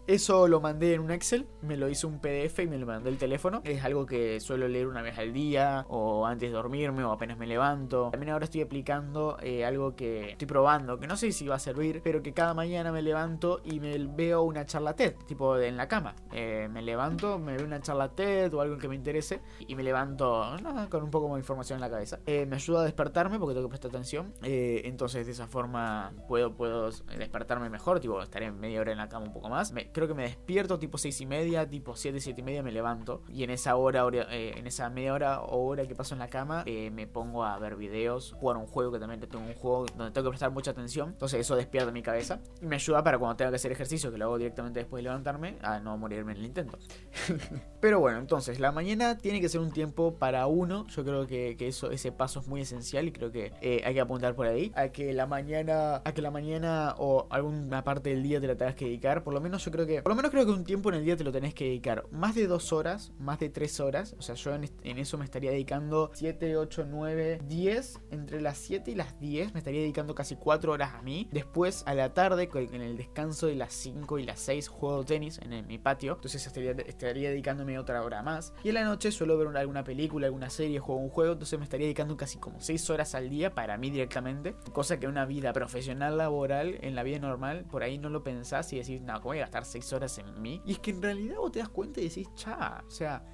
Eso 0.07 0.49
lo 0.49 0.61
mandé 0.61 0.93
en 0.93 1.01
un 1.01 1.11
Excel, 1.11 1.47
me 1.63 1.79
lo 1.79 1.89
hice 1.89 2.07
un 2.07 2.19
PDF 2.21 2.59
y 2.59 2.67
me 2.67 2.77
lo 2.77 2.85
mandó 2.85 3.09
el 3.09 3.17
teléfono. 3.17 3.63
Es 3.65 3.83
algo 3.85 4.05
que 4.05 4.39
suelo 4.39 4.69
leer 4.69 4.87
una 4.87 5.01
vez 5.01 5.17
al 5.17 5.33
día, 5.33 5.87
o 5.89 6.27
antes 6.27 6.51
de 6.51 6.55
dormirme, 6.55 7.03
o 7.05 7.11
apenas 7.11 7.39
me 7.39 7.47
levanto. 7.47 8.11
También 8.11 8.31
ahora 8.33 8.45
estoy 8.45 8.61
aplicando 8.61 9.39
eh, 9.41 9.65
algo 9.65 9.97
que 9.97 10.33
estoy 10.33 10.47
probando, 10.47 11.01
que 11.01 11.07
no 11.07 11.17
sé 11.17 11.33
si 11.33 11.47
va 11.49 11.55
a 11.55 11.59
servir, 11.59 12.03
pero 12.05 12.23
que 12.23 12.35
cada 12.35 12.53
mañana 12.53 12.93
me 12.93 13.01
levanto 13.01 13.63
y 13.65 13.81
me 13.81 13.97
veo 13.97 14.43
una 14.43 14.67
charla 14.67 14.95
TED, 14.95 15.15
tipo 15.27 15.57
en 15.57 15.79
la 15.79 15.89
cama. 15.89 16.15
Eh, 16.33 16.69
me 16.71 16.83
levanto, 16.83 17.39
me 17.39 17.57
veo 17.57 17.65
una 17.65 17.81
charla 17.81 18.11
TED 18.11 18.53
o 18.53 18.61
algo 18.61 18.77
que 18.77 18.89
me 18.89 18.97
interese, 18.97 19.41
y 19.67 19.75
me 19.75 19.83
levanto 19.83 20.45
con 20.91 21.03
un 21.03 21.11
poco 21.11 21.29
más 21.29 21.37
de 21.37 21.41
información 21.41 21.79
en 21.79 21.81
la 21.81 21.89
cabeza. 21.89 22.19
Eh, 22.27 22.45
me 22.45 22.57
ayuda 22.57 22.83
a 22.83 22.85
despertarme 22.85 23.39
porque 23.39 23.55
tengo 23.55 23.69
que 23.69 23.71
prestar 23.71 23.89
atención. 23.89 24.35
Entonces 24.43 25.25
de 25.25 25.33
esa 25.33 25.47
forma 25.47 26.13
puedo, 26.29 26.53
puedo 26.55 26.91
despertarme 27.19 27.71
mejor, 27.71 28.01
tipo 28.01 28.21
estaré 28.21 28.53
media 28.53 28.83
hora 28.83 28.93
en 28.93 28.99
la 28.99 29.09
cama 29.09 29.25
un 29.25 29.33
poco 29.33 29.49
más. 29.49 29.73
Me- 29.73 29.94
creo 29.95 30.07
que 30.07 30.13
me 30.15 30.25
despierto 30.25 30.79
tipo 30.79 30.99
6 30.99 31.19
y 31.23 31.27
media, 31.27 31.67
tipo 31.69 31.97
7, 31.97 32.21
7 32.21 32.41
y 32.43 32.45
media 32.45 32.63
me 32.63 32.73
levanto. 32.73 33.23
Y 33.29 33.45
en 33.45 33.51
esa 33.51 33.77
hora, 33.77 34.05
hora- 34.05 34.27
eh, 34.31 34.53
en 34.59 34.67
esa 34.67 34.91
media 34.91 35.15
hora 35.15 35.41
o 35.41 35.65
hora 35.67 35.87
que 35.87 35.95
paso 35.95 36.15
en 36.15 36.19
la 36.19 36.29
cama, 36.29 36.63
eh, 36.67 36.91
me 36.91 37.07
pongo 37.07 37.45
a 37.45 37.59
ver 37.59 37.77
videos, 37.77 38.33
jugar 38.39 38.59
un 38.59 38.67
juego 38.67 38.93
que 38.93 38.99
también 38.99 39.21
tengo 39.21 39.43
un 39.45 39.55
juego 39.55 39.87
donde 39.97 40.11
tengo 40.13 40.27
que 40.27 40.31
prestar 40.31 40.51
mucha 40.51 40.73
atención. 40.73 41.11
Entonces 41.11 41.41
eso 41.41 41.57
despierta 41.57 41.91
mi 41.93 42.03
cabeza 42.03 42.41
y 42.61 42.67
me 42.67 42.77
ayuda 42.77 43.03
para 43.03 43.19
cuando 43.19 43.37
tenga 43.37 43.51
que 43.51 43.57
hacer 43.57 43.73
ejercicio, 43.73 44.11
que 44.13 44.19
lo 44.19 44.27
hago 44.27 44.37
directamente 44.39 44.81
después 44.81 44.99
de 44.99 45.05
levantarme, 45.09 45.57
a 45.63 45.79
no 45.81 45.97
morirme 45.97 46.33
en 46.33 46.39
el 46.39 46.45
intento. 46.45 46.79
Pero 47.81 48.01
bueno, 48.01 48.19
entonces 48.19 48.61
la 48.61 48.73
mañana 48.73 49.19
tiene 49.19 49.41
que 49.41 49.49
ser 49.49 49.61
un 49.61 49.71
tiempo 49.71 50.15
para 50.15 50.47
uno. 50.47 50.87
Yo 50.89 51.05
creo 51.05 51.27
que, 51.27 51.57
que 51.57 51.69
eso, 51.69 51.91
ese 51.91 52.13
paso 52.13 52.41
es 52.41 52.49
muy 52.49 52.63
esencial 52.63 53.07
y 53.07 53.13
creo 53.13 53.31
que 53.31 53.53
eh, 53.61 53.83
hay 53.85 53.95
que 53.95 54.01
apuntar 54.01 54.35
por 54.35 54.47
ahí. 54.47 54.73
A 54.75 54.89
que 54.89 55.13
la 55.13 55.27
mañana, 55.27 55.97
a 56.05 56.13
que 56.15 56.23
la 56.23 56.31
mañana 56.31 56.95
o 56.99 57.27
alguna 57.31 57.85
parte 57.85 58.11
del 58.11 58.23
día 58.23 58.41
te 58.41 58.47
la 58.47 58.57
tengas 58.57 58.75
que 58.75 58.87
dedicar. 58.87 59.23
Por 59.23 59.35
lo 59.35 59.41
menos 59.41 59.63
yo 59.65 59.71
creo 59.71 59.84
que, 59.87 60.03
por 60.03 60.11
lo 60.13 60.17
menos 60.17 60.31
creo 60.31 60.45
que 60.45 60.53
un 60.53 60.65
tiempo 60.65 60.89
en 60.91 60.97
el 60.97 61.05
día 61.05 61.17
te 61.17 61.25
lo 61.25 61.33
tenés 61.33 61.55
que 61.55 61.65
dedicar. 61.65 62.05
Más 62.11 62.35
de 62.35 62.47
dos 62.47 62.73
horas, 62.73 63.13
más 63.19 63.39
de 63.39 63.49
tres 63.49 63.81
horas. 63.81 64.15
O 64.19 64.23
sea, 64.23 64.35
yo 64.35 64.55
en, 64.55 64.99
eso 64.99 65.19
me 65.19 65.25
estaría 65.25 65.51
dedicando 65.51 66.11
7, 66.15 66.57
8, 66.57 66.87
9, 66.89 67.41
10. 67.47 68.01
Entre 68.11 68.41
las 68.41 68.59
7 68.59 68.91
y 68.91 68.95
las 68.95 69.19
10 69.21 69.55
me 69.55 69.59
estaría 69.59 69.81
dedicando 69.81 70.15
casi 70.15 70.37
4 70.37 70.73
horas 70.73 70.95
a 70.95 71.03
mí. 71.03 71.29
Después 71.33 71.83
a 71.87 71.95
la 71.95 72.15
tarde, 72.15 72.49
en 72.55 72.83
el 72.83 72.97
descanso 72.97 73.47
de 73.47 73.55
las 73.57 73.73
5 73.73 74.19
y 74.19 74.25
las 74.25 74.41
6, 74.41 74.69
juego 74.69 75.05
tenis 75.05 75.39
en, 75.43 75.67
mi 75.67 75.79
patio. 75.79 76.15
Entonces 76.15 76.47
estaría, 76.47 76.73
estaría 76.73 77.31
dedicándome 77.31 77.79
otra 77.79 78.03
hora 78.03 78.23
más. 78.23 78.53
Y 78.63 78.69
en 78.69 78.75
la 78.75 78.85
noche 78.85 79.11
suelo 79.13 79.39
ver 79.39 79.47
una- 79.47 79.61
alguna 79.61 79.85
película, 79.85 80.27
alguna 80.27 80.51
serie, 80.51 80.79
juego 80.79 81.01
un 81.01 81.11
juego. 81.11 81.33
Entonces 81.33 81.59
me 81.59 81.65
estaría 81.65 81.87
dedicando 81.87 82.17
casi 82.17 82.39
como 82.39 82.61
6 82.61 82.91
horas 82.91 83.15
al 83.15 83.31
día 83.31 83.55
para 83.55 83.77
mí 83.79 83.91
directamente. 83.91 84.55
Cosa 84.73 84.99
que 84.99 85.07
una 85.07 85.25
vida 85.27 85.53
profesional, 85.53 86.19
laboral, 86.19 86.79
en 86.81 86.95
la 86.95 87.03
vida 87.03 87.19
normal, 87.19 87.65
por 87.71 87.83
ahí 87.83 87.99
no 87.99 88.09
lo 88.09 88.23
pensás 88.23 88.73
y 88.73 88.79
decís, 88.79 89.01
no, 89.03 89.15
¿cómo 89.15 89.25
voy 89.27 89.39
a 89.39 89.43
gastar 89.43 89.65
6 89.75 89.93
horas 89.93 90.19
en 90.19 90.41
mí? 90.41 90.63
Y 90.65 90.73
es 90.73 90.79
que 90.79 90.91
en 90.91 91.03
realidad 91.03 91.37
vos 91.39 91.53
te 91.53 91.59
das 91.59 91.69
cuenta 91.69 92.01
y 92.01 92.09
decís, 92.09 92.29
cha, 92.35 92.85
o 92.87 92.91
sea, 92.91 93.25